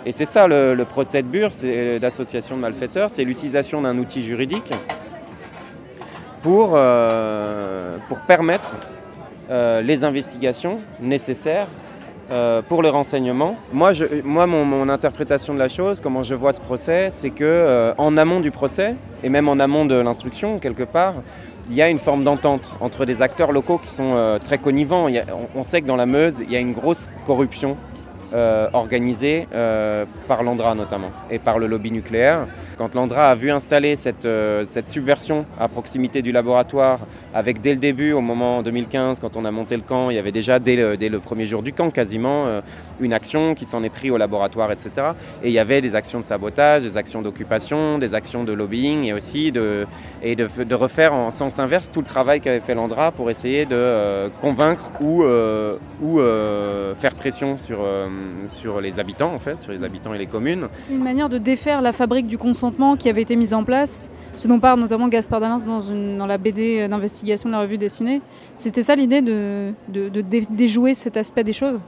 Et 0.05 0.11
c'est 0.11 0.25
ça 0.25 0.47
le, 0.47 0.85
procès 0.87 1.23
de 1.23 1.27
Bure, 1.27 1.51
c'est 1.51 1.99
d'association 1.99 2.55
de 2.57 2.61
malfaiteurs, 2.61 3.09
c'est 3.09 3.23
l'utilisation 3.23 3.81
d'un 3.81 3.97
outil 3.97 4.23
juridique 4.23 4.71
pour, 6.43 6.73
euh, 6.75 7.97
pour 8.07 8.21
permettre 8.21 8.75
euh, 9.49 9.81
les 9.81 10.03
investigations 10.03 10.79
nécessaires 10.99 11.65
euh, 12.31 12.61
pour 12.61 12.81
le 12.81 12.89
renseignement. 12.89 13.55
Moi, 13.71 13.91
moi 14.23 14.47
mon, 14.47 14.89
interprétation 14.89 15.53
de 15.53 15.59
la 15.59 15.67
chose, 15.67 16.01
comment 16.01 16.23
je 16.23 16.33
vois 16.33 16.53
ce 16.53 16.61
procès, 16.61 17.09
c'est 17.11 17.29
que 17.29 17.43
euh, 17.43 17.93
en 17.97 18.17
amont 18.17 18.39
du 18.39 18.49
procès, 18.49 18.95
et 19.23 19.29
même 19.29 19.47
en 19.47 19.59
amont 19.59 19.85
de 19.85 19.95
l'instruction, 19.95 20.57
quelque 20.57 20.83
part, 20.83 21.15
il 21.69 21.75
y 21.75 21.81
a 21.81 21.89
une 21.89 21.99
forme 21.99 22.23
d'entente 22.23 22.75
entre 22.79 23.05
des 23.05 23.21
acteurs 23.21 23.51
locaux 23.51 23.77
qui 23.77 23.89
sont 23.91 24.13
euh, 24.15 24.39
très 24.39 24.57
connivants. 24.57 25.07
On 25.55 25.63
sait 25.63 25.81
que 25.81 25.87
dans 25.87 25.95
la 25.95 26.05
Meuse, 26.05 26.39
il 26.39 26.51
y 26.51 26.55
a 26.55 26.59
une 26.59 26.73
grosse 26.73 27.09
corruption 27.25 27.77
euh, 28.33 28.67
organisée 28.73 29.47
euh, 29.53 30.05
par 30.27 30.43
l'Andra 30.43 30.75
notamment 30.75 31.11
et 31.29 31.39
par 31.39 31.59
le 31.59 31.67
lobby 31.67 31.91
nucléaire. 31.91 32.47
Quand 32.77 32.93
l'Andra 32.93 33.29
a 33.31 33.35
vu 33.35 33.51
installer 33.51 33.95
cette, 33.95 34.25
euh, 34.25 34.63
cette 34.65 34.89
subversion 34.89 35.45
à 35.57 35.69
proximité 35.69 36.21
du 36.21 36.33
laboratoire, 36.33 36.99
avec 37.33 37.61
dès 37.61 37.71
le 37.71 37.79
début, 37.79 38.11
au 38.11 38.19
moment 38.19 38.57
en 38.57 38.63
2015, 38.63 39.19
quand 39.19 39.37
on 39.37 39.45
a 39.45 39.51
monté 39.51 39.77
le 39.77 39.81
camp, 39.81 40.09
il 40.09 40.15
y 40.15 40.19
avait 40.19 40.33
déjà 40.33 40.59
dès 40.59 40.75
le, 40.75 40.97
dès 40.97 41.07
le 41.07 41.19
premier 41.19 41.45
jour 41.45 41.63
du 41.63 41.71
camp 41.71 41.89
quasiment 41.89 42.47
euh, 42.47 42.61
une 42.99 43.13
action 43.13 43.55
qui 43.55 43.65
s'en 43.65 43.81
est 43.83 43.89
pris 43.89 44.11
au 44.11 44.17
laboratoire, 44.17 44.71
etc. 44.71 44.89
Et 45.41 45.47
il 45.49 45.53
y 45.53 45.59
avait 45.59 45.79
des 45.79 45.95
actions 45.95 46.19
de 46.19 46.25
sabotage, 46.25 46.83
des 46.83 46.97
actions 46.97 47.21
d'occupation, 47.21 47.97
des 47.97 48.13
actions 48.13 48.43
de 48.43 48.51
lobbying 48.51 49.05
et 49.05 49.13
aussi 49.13 49.51
de, 49.53 49.87
et 50.21 50.35
de, 50.35 50.75
refaire 50.75 51.13
en 51.13 51.31
sens 51.31 51.59
inverse 51.59 51.91
tout 51.91 52.01
le 52.01 52.07
travail 52.07 52.41
qu'avait 52.41 52.59
fait 52.59 52.75
l'Andra 52.75 53.11
pour 53.11 53.29
essayer 53.29 53.65
de 53.65 54.29
convaincre 54.41 54.89
ou, 54.99 55.23
ou 56.01 56.19
faire 56.95 57.15
pression 57.15 57.57
sur, 57.57 57.79
sur 58.47 58.81
les 58.81 58.99
habitants, 58.99 59.33
en 59.33 59.39
fait, 59.39 59.59
sur 59.59 59.71
les 59.71 59.83
habitants 59.83 60.13
et 60.13 60.17
les 60.17 60.27
communes. 60.27 60.67
Une 60.89 61.03
manière 61.03 61.29
de 61.29 61.37
défaire 61.37 61.81
la 61.81 61.91
fabrique 61.91 62.27
du 62.27 62.37
consentement 62.37 62.95
qui 62.95 63.09
avait 63.09 63.21
été 63.21 63.35
mise 63.35 63.53
en 63.53 63.63
place, 63.63 64.09
ce 64.37 64.47
dont 64.47 64.59
parle 64.59 64.79
notamment 64.79 65.07
Gaspard 65.07 65.39
Dalins 65.41 65.57
dans, 66.17 66.25
la 66.25 66.37
BD 66.37 66.87
d'investigation 66.87 67.49
de 67.49 67.53
la 67.55 67.61
revue 67.61 67.77
dessinée. 67.77 68.21
C'était 68.55 68.83
ça 68.83 68.95
l'idée 68.95 69.21
de, 69.21 69.73
de- 69.89 70.09
de 70.09 70.21
dé- 70.21 70.43
déjouer 70.49 70.93
cet 70.93 71.17
aspect 71.17 71.43
des 71.43 71.53
choses? 71.53 71.79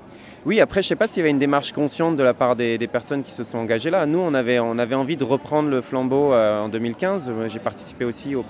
Oui, 0.46 0.62
après, 0.62 0.82
je 0.82 0.86
ne 0.86 0.90
sais 0.90 0.96
pas 0.96 1.08
s'il 1.08 1.18
y 1.18 1.22
avait 1.22 1.32
une 1.32 1.40
démarche 1.40 1.74
consciente 1.74 2.16
de 2.16 2.24
la 2.24 2.34
part 2.34 2.56
des, 2.56 2.78
personnes 2.88 3.24
qui 3.24 3.32
se 3.32 3.44
sont 3.44 3.58
engagées 3.58 3.90
là. 3.90 4.06
Nous, 4.06 4.20
on 4.20 4.34
avait, 4.34 4.60
on 4.60 4.78
avait 4.78 4.96
envie 4.96 5.18
de 5.18 5.24
reprendre 5.26 5.70
le 5.70 5.82
flambeau 5.82 6.32
euh, 6.32 6.62
en 6.62 6.70
2015. 6.70 7.30
Euh, 7.30 7.50
J'ai 7.50 7.60
participé 7.60 8.06
aussi 8.06 8.34
au, 8.36 8.46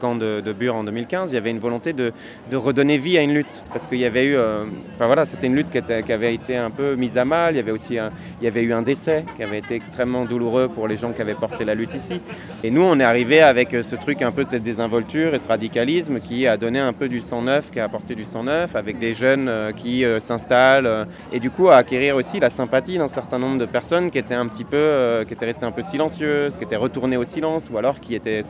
camp 0.00 0.14
de, 0.14 0.40
Bure 0.52 0.76
en 0.76 0.84
2015. 0.84 1.32
Il 1.32 1.34
y 1.34 1.38
avait 1.38 1.50
une 1.50 1.58
volonté 1.58 1.92
de, 1.92 2.12
redonner 2.52 2.98
vie 2.98 3.18
à 3.18 3.22
une 3.22 3.34
lutte. 3.34 3.64
Parce 3.72 3.88
qu'il 3.88 3.98
y 3.98 4.04
avait 4.04 4.26
eu. 4.26 4.36
euh, 4.36 4.64
Enfin 4.94 5.06
voilà, 5.06 5.24
c'était 5.26 5.48
une 5.48 5.56
lutte 5.56 5.70
qui, 5.70 5.78
avait 6.12 6.34
été 6.34 6.56
un 6.56 6.70
peu 6.70 6.94
mise 6.94 7.18
à 7.18 7.24
mal. 7.24 7.54
Il 7.54 7.56
y 7.56 7.60
avait 7.60 7.72
aussi 7.72 7.98
un- 7.98 8.12
il 8.40 8.44
y 8.44 8.46
avait 8.46 8.62
eu 8.62 8.72
un 8.72 8.82
décès 8.82 9.24
qui 9.36 9.42
avait 9.42 9.58
été 9.58 9.74
extrêmement 9.74 10.24
douloureux 10.26 10.68
pour 10.68 10.86
les 10.86 10.96
gens 10.96 11.12
qui 11.12 11.20
avaient 11.22 11.34
porté 11.34 11.64
la 11.64 11.74
lutte 11.74 11.94
ici. 11.94 12.20
Et 12.62 12.70
nous, 12.70 12.82
on 12.82 13.00
est 13.00 13.04
arrivé 13.04 13.40
avec 13.40 13.70
ce 13.82 13.96
truc, 13.96 14.22
un 14.22 14.30
peu 14.30 14.44
cette 14.44 14.62
désinvolture 14.62 15.34
et 15.34 15.38
ce 15.40 15.48
radicalisme 15.48 16.20
qui 16.20 16.46
a 16.46 16.56
donné 16.56 16.78
un 16.78 16.92
peu 16.92 17.08
du 17.08 17.20
sang 17.20 17.42
neuf, 17.42 17.70
qui 17.72 17.80
a 17.80 17.84
apporté 17.84 18.14
du 18.14 18.24
sang 18.24 18.44
neuf, 18.44 18.76
avec 18.76 18.98
des 18.98 19.14
jeunes 19.14 19.72
qui 19.74 20.04
s'installent. 20.20 21.08
Et 21.34 21.40
du 21.40 21.50
coup, 21.50 21.68
à 21.68 21.76
acquérir 21.78 22.14
aussi 22.14 22.38
la 22.38 22.48
sympathie 22.48 22.96
d'un 22.96 23.08
certain 23.08 23.40
nombre 23.40 23.58
de 23.58 23.66
personnes 23.66 24.12
qui 24.12 24.18
étaient 24.18 24.36
un 24.36 24.46
petit 24.46 24.62
peu, 24.62 24.76
euh, 24.76 25.24
qui 25.24 25.32
étaient 25.32 25.46
restées 25.46 25.66
un 25.66 25.72
peu 25.72 25.82
silencieuses, 25.82 26.56
qui 26.56 26.62
étaient 26.62 26.76
retournées 26.76 27.16
au 27.16 27.24
silence, 27.24 27.70
ou 27.72 27.76
alors 27.76 27.98
qui 27.98 28.14
étaient 28.14 28.42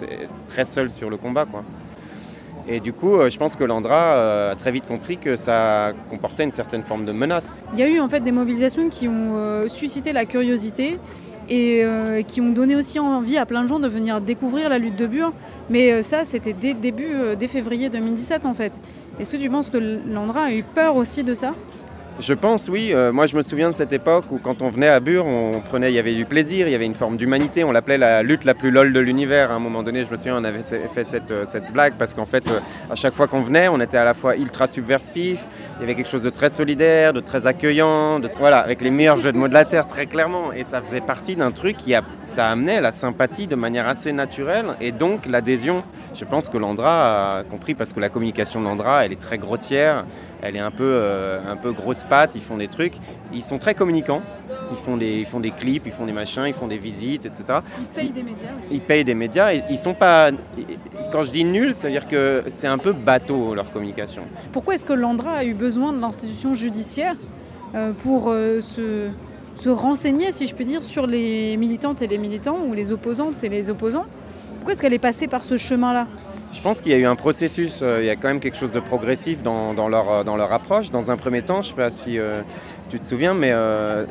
très 0.49 0.67
seules 0.67 0.93
sur 0.93 1.09
le 1.09 1.17
combat, 1.17 1.47
quoi. 1.47 1.63
Et 2.69 2.81
du 2.81 2.93
coup, 2.93 3.17
euh, 3.17 3.31
je 3.31 3.39
pense 3.39 3.57
que 3.57 3.65
l'Andra 3.65 4.17
euh, 4.17 4.53
a 4.53 4.55
très 4.55 4.71
vite 4.71 4.87
compris 4.87 5.17
que 5.17 5.35
ça 5.35 5.93
comportait 6.11 6.45
une 6.45 6.51
certaine 6.51 6.83
forme 6.83 7.07
de 7.07 7.13
menace. 7.13 7.65
Il 7.73 7.81
y 7.81 7.83
a 7.83 7.89
eu 7.89 8.01
en 8.01 8.09
fait 8.11 8.21
des 8.21 8.33
mobilisations 8.33 8.91
qui 8.91 9.09
ont 9.09 9.67
suscité 9.67 10.13
la 10.13 10.27
curiosité 10.27 10.99
et 11.49 11.85
qui 12.27 12.41
ont 12.41 12.51
donné 12.51 12.75
aussi 12.75 12.99
envie 12.99 13.37
à 13.37 13.45
plein 13.45 13.65
de 13.65 13.69
gens 13.69 13.79
de 13.79 13.89
venir 13.89 14.23
découvrir 14.23 14.71
la 14.71 14.79
lutte 14.79 14.97
de 14.97 15.07
Bure. 15.07 15.33
Mais 15.69 16.03
ça, 16.03 16.25
c'était 16.25 16.55
dès 16.55 16.73
début, 16.73 17.13
dès 17.39 17.49
février 17.49 17.91
2017 17.91 18.47
en 18.47 18.55
fait. 18.55 18.73
Est-ce 19.21 19.37
que 19.37 19.43
tu 19.43 19.51
penses 19.51 19.69
que 19.69 19.79
l'Andra 19.79 20.45
a 20.45 20.53
eu 20.53 20.63
peur 20.63 20.97
aussi 20.97 21.23
de 21.23 21.35
ça? 21.35 21.53
Je 22.21 22.33
pense, 22.33 22.69
oui. 22.69 22.93
Euh, 22.95 23.13
moi, 23.13 23.27
je 23.27 23.37
me 23.37 23.43
souviens 23.43 23.71
de 23.71 23.75
cette 23.75 23.93
époque 23.93 24.27
où, 24.31 24.39
quand 24.39 24.63
on 24.63 24.69
venait 24.69 24.89
à 24.89 25.01
Bure, 25.01 25.27
on 25.27 25.61
prenait, 25.61 25.91
il 25.91 25.97
y 25.97 25.99
avait 25.99 26.15
du 26.15 26.25
plaisir, 26.25 26.69
il 26.69 26.71
y 26.71 26.75
avait 26.77 26.87
une 26.87 26.95
forme 26.95 27.17
d'humanité. 27.17 27.65
On 27.65 27.73
l'appelait 27.73 27.99
la 27.99 28.23
lutte 28.23 28.45
la 28.45 28.55
plus 28.55 28.71
lol 28.71 28.93
de 28.93 29.01
l'univers. 29.01 29.51
À 29.51 29.55
un 29.55 29.59
moment 29.59 29.83
donné, 29.83 30.05
je 30.05 30.11
me 30.13 30.17
souviens, 30.17 30.37
on 30.39 30.45
avait 30.45 30.63
fait 30.63 31.03
cette, 31.03 31.33
euh, 31.33 31.45
cette 31.49 31.73
blague 31.73 31.95
parce 31.99 32.15
qu'en 32.15 32.25
fait, 32.25 32.49
euh, 32.49 32.61
à 32.89 32.95
chaque 32.95 33.15
fois 33.15 33.27
qu'on 33.27 33.43
venait, 33.43 33.67
on 33.67 33.81
était 33.81 33.97
à 33.97 34.05
la 34.05 34.15
fois 34.15 34.37
ultra 34.37 34.69
subversif. 34.69 35.49
Il 35.77 35.81
y 35.81 35.85
avait 35.85 35.97
quelque 35.97 36.09
chose 36.09 36.23
de 36.23 36.31
très 36.31 36.51
solidaire, 36.51 37.13
de 37.15 37.19
très 37.19 37.49
accueillant, 37.49 38.21
de, 38.21 38.31
voilà, 38.39 38.61
avec 38.61 38.81
les 38.81 38.91
meilleurs 38.91 39.17
jeux 39.17 39.33
de 39.33 39.37
mots 39.37 39.49
de 39.49 39.55
la 39.55 39.65
terre, 39.65 39.89
très 39.89 40.07
clairement. 40.07 40.53
Et 40.53 40.63
ça 40.63 40.81
faisait 40.81 41.01
partie 41.01 41.35
d'un 41.35 41.51
truc 41.51 41.77
qui 41.77 41.97
a, 41.97 42.03
ça 42.27 42.47
amenait 42.47 42.81
la 42.81 42.93
sympathie 42.93 43.49
de 43.49 43.57
manière 43.57 43.89
assez 43.89 44.13
naturelle 44.13 44.67
et 44.81 44.93
donc 44.93 45.27
l'adhésion. 45.27 45.83
Je 46.15 46.25
pense 46.25 46.49
que 46.49 46.59
l'Andra 46.59 47.39
a 47.39 47.43
compris 47.43 47.75
parce 47.75 47.93
que 47.93 47.99
la 47.99 48.09
communication 48.09 48.61
de 48.61 48.67
l'Andra, 48.67 49.05
elle 49.05 49.13
est 49.13 49.21
très 49.21 49.37
grossière 49.37 50.05
elle 50.45 50.57
est 50.57 50.61
un 50.61 50.71
peu, 50.71 50.85
euh, 50.85 51.41
un 51.51 51.57
peu 51.57 51.73
grosse 51.73 52.05
patte, 52.05 52.35
ils 52.35 52.43
font 52.43 52.59
des 52.59 52.69
trucs. 52.69 52.95
Ils 53.33 53.43
sont 53.43 53.59
très 53.59 53.75
communicants, 53.75 54.21
ils 54.71 54.77
font, 54.77 54.99
des, 54.99 55.21
ils 55.21 55.27
font 55.27 55.41
des 55.41 55.51
clips, 55.51 55.85
ils 55.87 55.93
font 55.93 56.05
des 56.05 56.13
machins, 56.13 56.45
ils 56.47 56.53
font 56.53 56.69
des 56.69 56.77
visites, 56.77 57.25
etc. 57.25 57.61
Ils 57.81 57.87
payent 57.87 58.11
des 58.11 58.23
médias 58.23 58.51
aussi. 58.59 58.69
Ils 58.71 58.81
payent 58.81 59.05
des 59.05 59.15
médias, 59.15 59.55
et 59.55 59.65
ils 59.71 59.79
sont 59.79 59.95
pas... 59.95 60.31
Quand 61.11 61.23
je 61.23 61.31
dis 61.31 61.45
nul, 61.45 61.75
ça 61.75 61.89
veut 61.89 61.93
dire 61.93 62.07
que 62.07 62.45
c'est 62.49 62.67
un 62.67 62.77
peu 62.77 62.93
bateau 62.93 63.55
leur 63.55 63.71
communication. 63.71 64.25
Pourquoi 64.53 64.75
est-ce 64.75 64.85
que 64.85 64.93
l'Andra 64.93 65.33
a 65.33 65.45
eu 65.45 65.55
besoin 65.55 65.95
de 65.95 66.01
l'institution 66.01 66.53
judiciaire 66.53 67.17
euh, 67.75 67.93
pour 67.93 68.29
euh, 68.29 68.61
se, 68.61 69.09
se 69.57 69.71
renseigner, 69.71 70.31
si 70.31 70.47
je 70.47 70.55
puis 70.55 70.67
dire, 70.67 70.83
sur 70.83 71.07
les 71.07 71.57
militantes 71.57 72.03
et 72.03 72.07
les 72.07 72.19
militants 72.19 72.59
ou 72.69 72.75
les 72.75 72.93
opposantes 72.93 73.43
et 73.43 73.49
les 73.49 73.71
opposants? 73.71 74.05
Pourquoi 74.57 74.75
est-ce 74.75 74.83
qu'elle 74.83 74.93
est 74.93 74.99
passée 74.99 75.27
par 75.27 75.43
ce 75.43 75.57
chemin-là? 75.57 76.07
Je 76.55 76.61
pense 76.61 76.81
qu'il 76.81 76.93
y 76.93 76.95
a 76.95 76.99
eu 76.99 77.05
un 77.05 77.17
processus, 77.17 77.81
euh, 77.83 78.01
il 78.01 78.07
y 78.07 78.11
a 78.11 78.17
quand 78.17 78.29
même 78.29 78.39
quelque 78.39 78.57
chose 78.57 78.71
de 78.71 78.79
progressif 78.79 79.43
dans, 79.43 79.75
leur, 79.89 80.11
euh, 80.11 80.25
dans 80.25 80.37
leur 80.37 80.53
approche. 80.53 80.91
Dans 80.91 81.11
un 81.11 81.17
premier 81.17 81.43
temps, 81.43 81.63
je 81.63 81.73
ne 81.73 81.75
sais 81.75 81.83
pas 81.83 81.91
si 81.91 82.17
euh, 82.17 82.43
tu 82.91 83.01
te 83.01 83.07
souviens, 83.07 83.35
mais 83.35 83.53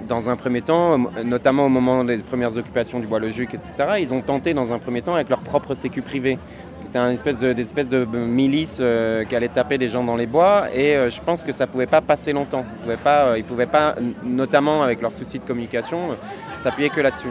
dans 0.10 0.30
un 0.30 0.36
premier 0.36 0.62
temps, 0.62 0.98
notamment 1.24 1.66
au 1.66 1.70
moment 1.70 2.04
des 2.04 2.18
premières 2.18 2.58
occupations 2.58 3.00
du 3.00 3.08
Bois-le-Juc, 3.08 3.54
etc., 3.54 3.74
ils 4.00 4.14
ont 4.14 4.22
tenté 4.22 4.54
dans 4.54 4.74
un 4.74 4.80
premier 4.80 5.02
temps 5.02 5.16
avec 5.16 5.30
leur 5.30 5.40
propre 5.40 5.74
sécu 5.74 6.02
privé. 6.02 6.38
C'était 6.82 7.00
une 7.00 7.12
espèce 7.12 7.40
de, 7.40 7.54
de 7.54 8.06
milice 8.18 8.84
qui 9.30 9.36
allait 9.36 9.48
taper 9.48 9.78
des 9.78 9.88
gens 9.88 10.04
dans 10.04 10.18
les 10.18 10.28
bois 10.28 10.68
et 10.76 11.10
je 11.10 11.22
pense 11.22 11.44
que 11.44 11.52
ça 11.52 11.66
ne 11.66 11.72
pouvait 11.72 11.88
pas 11.88 12.02
passer 12.02 12.34
longtemps. 12.34 12.66
Ils 12.68 12.78
ne 12.78 12.84
pouvaient 12.84 13.04
pas, 13.04 13.36
pouvaient 13.48 13.66
pas, 13.68 13.96
notamment 14.24 14.84
avec 14.84 15.02
leurs 15.02 15.14
soucis 15.14 15.40
de 15.40 15.46
communication, 15.46 16.18
s'appuyer 16.58 16.90
que 16.90 17.00
là-dessus. 17.00 17.30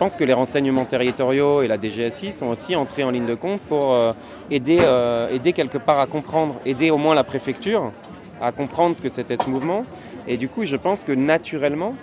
Je 0.00 0.06
pense 0.06 0.16
que 0.16 0.24
les 0.24 0.32
renseignements 0.32 0.86
territoriaux 0.86 1.60
et 1.60 1.68
la 1.68 1.78
DGSI 1.78 2.32
sont 2.32 2.46
aussi 2.46 2.74
entrés 2.74 3.04
en 3.04 3.10
ligne 3.10 3.26
de 3.26 3.34
compte 3.34 3.60
pour 3.60 3.92
euh, 3.92 4.14
aider, 4.50 4.78
euh, 4.80 5.28
aider 5.28 5.52
quelque 5.52 5.76
part 5.76 6.00
à 6.00 6.06
comprendre, 6.06 6.54
aider 6.64 6.90
au 6.90 6.96
moins 6.96 7.14
la 7.14 7.22
préfecture 7.22 7.92
à 8.40 8.50
comprendre 8.50 8.96
ce 8.96 9.02
que 9.02 9.10
c'était 9.10 9.36
ce 9.36 9.50
mouvement. 9.50 9.84
Et 10.26 10.38
du 10.38 10.48
coup, 10.48 10.64
je 10.64 10.76
pense 10.76 11.04
que 11.04 11.12
naturellement, 11.12 11.94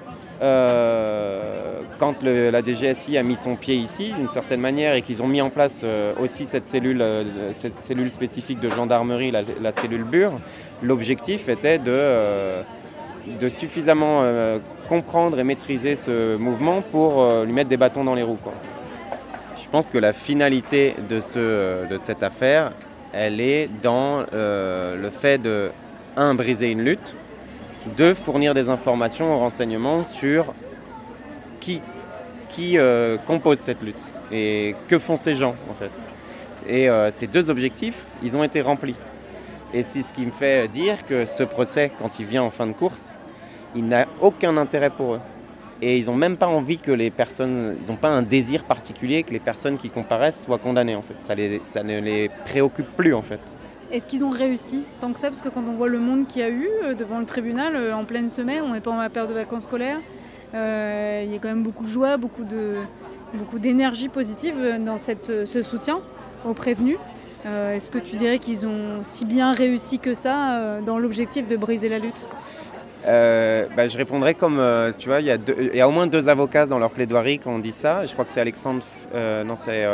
euh, 0.43 1.81
quand 1.97 2.21
la 2.21 2.61
DGSI 2.61 3.17
a 3.17 3.23
mis 3.23 3.35
son 3.35 3.55
pied 3.55 3.73
ici, 3.73 4.11
d'une 4.15 4.29
certaine 4.29 4.61
manière, 4.61 4.93
et 4.93 5.01
qu'ils 5.01 5.23
ont 5.23 5.27
mis 5.27 5.41
en 5.41 5.49
place 5.49 5.83
aussi 6.21 6.45
cette 6.45 6.67
cellule, 6.67 7.03
cette 7.53 7.79
cellule 7.79 8.11
spécifique 8.11 8.59
de 8.59 8.69
gendarmerie, 8.69 9.31
la, 9.31 9.41
la 9.59 9.71
cellule 9.71 10.03
Bure, 10.03 10.33
l'objectif 10.83 11.49
était 11.49 11.79
de, 11.79 12.61
de 13.39 13.49
suffisamment 13.49 14.21
euh, 14.21 14.59
comprendre 14.87 15.39
et 15.39 15.43
maîtriser 15.43 15.95
ce 15.95 16.37
mouvement 16.37 16.81
pour 16.81 17.21
euh, 17.21 17.45
lui 17.45 17.53
mettre 17.53 17.69
des 17.69 17.77
bâtons 17.77 18.03
dans 18.03 18.15
les 18.15 18.23
roues. 18.23 18.39
quoi. 18.41 18.53
Je 19.61 19.69
pense 19.69 19.91
que 19.91 19.97
la 19.97 20.13
finalité 20.13 20.95
de, 21.09 21.19
ce, 21.19 21.87
de 21.89 21.97
cette 21.97 22.23
affaire, 22.23 22.71
elle 23.11 23.41
est 23.41 23.69
dans 23.81 24.25
euh, 24.33 24.95
le 24.95 25.09
fait 25.09 25.37
de, 25.41 25.71
un, 26.15 26.35
briser 26.35 26.71
une 26.71 26.81
lutte, 26.81 27.15
deux, 27.97 28.13
fournir 28.13 28.53
des 28.53 28.69
informations, 28.69 29.37
renseignements 29.37 30.03
sur 30.03 30.53
qui, 31.59 31.81
qui 32.49 32.77
euh, 32.77 33.17
compose 33.17 33.59
cette 33.59 33.81
lutte 33.81 34.13
et 34.31 34.75
que 34.87 34.99
font 34.99 35.17
ces 35.17 35.35
gens 35.35 35.55
en 35.69 35.73
fait. 35.73 35.91
Et 36.67 36.89
euh, 36.89 37.11
ces 37.11 37.27
deux 37.27 37.49
objectifs, 37.49 38.05
ils 38.23 38.35
ont 38.37 38.43
été 38.43 38.61
remplis. 38.61 38.95
Et 39.73 39.83
c'est 39.83 40.01
ce 40.01 40.13
qui 40.13 40.25
me 40.25 40.31
fait 40.31 40.67
dire 40.67 41.05
que 41.05 41.25
ce 41.25 41.43
procès, 41.43 41.91
quand 41.99 42.19
il 42.19 42.25
vient 42.25 42.43
en 42.43 42.49
fin 42.49 42.67
de 42.67 42.73
course, 42.73 43.17
il 43.75 43.85
n'a 43.85 44.07
aucun 44.21 44.57
intérêt 44.57 44.89
pour 44.89 45.15
eux. 45.15 45.19
Et 45.81 45.97
ils 45.97 46.07
n'ont 46.07 46.15
même 46.15 46.37
pas 46.37 46.47
envie 46.47 46.77
que 46.77 46.91
les 46.91 47.11
personnes, 47.11 47.77
ils 47.81 47.91
n'ont 47.91 47.97
pas 47.97 48.09
un 48.09 48.23
désir 48.23 48.63
particulier 48.63 49.23
que 49.23 49.31
les 49.31 49.39
personnes 49.39 49.77
qui 49.77 49.89
comparaissent 49.89 50.43
soient 50.45 50.57
condamnées 50.57 50.95
en 50.95 51.03
fait. 51.03 51.15
Ça, 51.19 51.35
ne 51.83 51.99
les 51.99 52.29
préoccupe 52.45 52.95
plus 52.95 53.13
en 53.13 53.21
fait. 53.21 53.41
Est-ce 53.91 54.07
qu'ils 54.07 54.23
ont 54.23 54.29
réussi 54.29 54.83
tant 54.99 55.13
que 55.13 55.19
ça? 55.19 55.29
Parce 55.29 55.41
que 55.41 55.49
quand 55.49 55.63
on 55.67 55.73
voit 55.73 55.87
le 55.87 55.99
monde 55.99 56.27
qu'il 56.27 56.41
y 56.41 56.45
a 56.45 56.49
eu 56.49 56.67
euh, 56.83 56.93
devant 56.93 57.19
le 57.19 57.25
tribunal 57.25 57.75
euh, 57.75 57.95
en 57.95 58.05
pleine 58.05 58.29
semaine, 58.29 58.63
on 58.65 58.73
n'est 58.73 58.81
pas 58.81 58.91
en 58.91 59.09
période 59.09 59.29
de 59.29 59.35
vacances 59.35 59.63
scolaires, 59.63 59.99
euh, 60.53 61.23
il 61.25 61.31
y 61.31 61.35
a 61.35 61.39
quand 61.39 61.49
même 61.49 61.63
beaucoup 61.63 61.83
de 61.83 61.89
joie, 61.89 62.17
beaucoup 62.17 62.45
d'énergie 63.59 64.07
positive 64.07 64.55
euh, 64.57 64.79
dans 64.79 64.95
euh, 64.95 65.45
ce 65.45 65.63
soutien 65.63 65.99
aux 66.45 66.53
prévenus. 66.53 66.97
Euh, 67.45 67.75
Est-ce 67.75 67.91
que 67.91 67.97
tu 67.99 68.15
dirais 68.17 68.39
qu'ils 68.39 68.65
ont 68.65 69.01
si 69.03 69.25
bien 69.25 69.53
réussi 69.53 69.99
que 69.99 70.13
ça 70.13 70.59
euh, 70.59 70.81
dans 70.81 70.97
l'objectif 70.97 71.47
de 71.47 71.55
briser 71.55 71.89
la 71.89 71.99
lutte? 71.99 72.15
Euh, 73.05 73.67
bah, 73.77 73.87
je 73.87 73.97
répondrais 73.97 74.33
comme, 74.33 74.61
tu 74.97 75.07
vois, 75.07 75.21
il 75.21 75.27
y, 75.27 75.81
a 75.81 75.87
au 75.87 75.91
moins 75.91 76.07
deux 76.07 76.27
avocats 76.27 76.65
dans 76.65 76.79
leur 76.79 76.89
plaidoirie 76.91 77.39
qui 77.39 77.47
ont 77.47 77.59
dit 77.59 77.71
ça. 77.71 78.05
Je 78.05 78.11
crois 78.11 78.25
que 78.25 78.31
c'est 78.31 78.41
Alexandre, 78.41 78.83
non, 79.13 79.55
c'est 79.55 79.85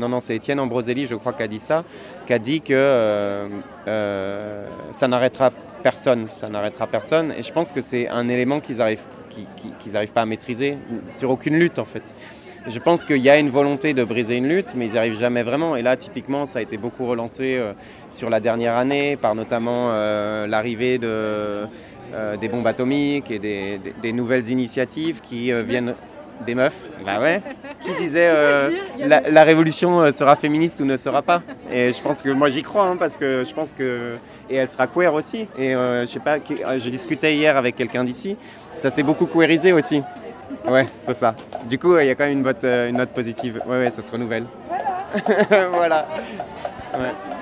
non, 0.00 0.08
non, 0.08 0.18
c'est 0.18 0.34
Étienne 0.34 0.58
Ambroselli, 0.58 1.06
je 1.06 1.14
crois, 1.14 1.32
qui 1.32 1.42
a 1.44 1.46
dit 1.48 1.60
ça, 1.60 1.84
qui 2.26 2.32
a 2.32 2.38
dit 2.40 2.60
que 2.60 3.46
ça 3.86 5.06
n'arrêtera 5.06 5.50
personne, 5.84 6.26
ça 6.30 6.48
n'arrêtera 6.48 6.88
personne. 6.88 7.32
Et 7.36 7.44
je 7.44 7.52
pense 7.52 7.72
que 7.72 7.80
c'est 7.82 8.08
un 8.08 8.28
élément 8.28 8.58
qu'ils 8.58 8.80
arrivent, 8.80 9.04
qui- 9.28 9.46
qui- 9.56 9.72
qu'ils 9.78 9.92
n'arrivent 9.92 10.12
pas 10.12 10.22
à 10.22 10.26
maîtriser 10.26 10.76
sur 11.14 11.30
aucune 11.30 11.56
lutte, 11.56 11.78
en 11.78 11.84
fait. 11.84 12.02
Je 12.66 12.78
pense 12.78 13.04
qu'il 13.04 13.16
y 13.18 13.30
a 13.30 13.38
une 13.38 13.48
volonté 13.48 13.94
de 13.94 14.04
briser 14.04 14.36
une 14.36 14.46
lutte, 14.48 14.74
mais 14.74 14.86
ils 14.86 14.92
n'y 14.92 14.98
arrivent 14.98 15.18
jamais 15.18 15.42
vraiment. 15.42 15.76
Et 15.76 15.82
là, 15.82 15.96
typiquement, 15.96 16.44
ça 16.44 16.58
a 16.58 16.62
été 16.62 16.76
beaucoup 16.76 17.06
relancé 17.06 17.56
euh, 17.56 17.72
sur 18.10 18.28
la 18.28 18.38
dernière 18.38 18.76
année, 18.76 19.16
par 19.16 19.34
notamment 19.34 19.90
euh, 19.92 20.46
l'arrivée 20.46 20.98
de, 20.98 21.08
euh, 21.08 22.36
des 22.38 22.48
bombes 22.48 22.66
atomiques 22.66 23.30
et 23.30 23.38
des, 23.38 23.78
des- 23.78 23.94
des 24.02 24.12
nouvelles 24.12 24.50
initiatives 24.50 25.20
qui 25.22 25.50
viennent 25.62 25.94
des 26.46 26.54
meufs. 26.54 26.88
Bah 27.04 27.18
ouais. 27.20 27.40
Qui 27.82 27.94
disaient 27.94 28.30
euh, 28.30 28.68
dire, 28.96 29.08
la, 29.08 29.20
des- 29.22 29.30
la 29.30 29.42
révolution 29.44 30.10
sera 30.12 30.36
féministe 30.36 30.80
ou 30.80 30.84
ne 30.84 30.96
sera 30.98 31.22
pas. 31.22 31.42
Et 31.72 31.92
je 31.92 32.02
pense 32.02 32.22
que 32.22 32.28
moi 32.30 32.50
j'y 32.50 32.62
crois 32.62 32.84
hein, 32.86 32.96
parce 32.98 33.16
que 33.16 33.42
je 33.46 33.54
pense 33.54 33.72
que 33.72 34.16
et 34.50 34.56
elle 34.56 34.68
sera 34.68 34.86
queer 34.86 35.12
aussi. 35.14 35.48
Et 35.58 35.74
euh, 35.74 36.02
je 36.06 36.10
sais 36.10 36.18
pas, 36.20 36.36
je 36.38 36.88
discutais 36.90 37.34
hier 37.34 37.56
avec 37.56 37.74
quelqu'un 37.76 38.04
d'ici. 38.04 38.36
Ça 38.74 38.90
s'est 38.90 39.02
beaucoup 39.02 39.26
queerisé 39.26 39.72
aussi. 39.72 40.02
Ouais, 40.68 40.86
c'est 41.00 41.14
ça. 41.14 41.34
Du 41.64 41.78
coup, 41.78 41.98
il 41.98 42.06
y 42.06 42.10
a 42.10 42.14
quand 42.14 42.24
même 42.24 42.38
une 42.38 42.44
note, 42.44 42.64
une 42.64 42.96
note 42.96 43.10
positive. 43.10 43.60
Ouais, 43.66 43.78
ouais, 43.78 43.90
ça 43.90 44.02
se 44.02 44.10
renouvelle. 44.12 44.44
Voilà. 44.68 45.68
voilà. 45.72 46.08
Ouais. 46.94 47.00
Ouais. 47.00 47.39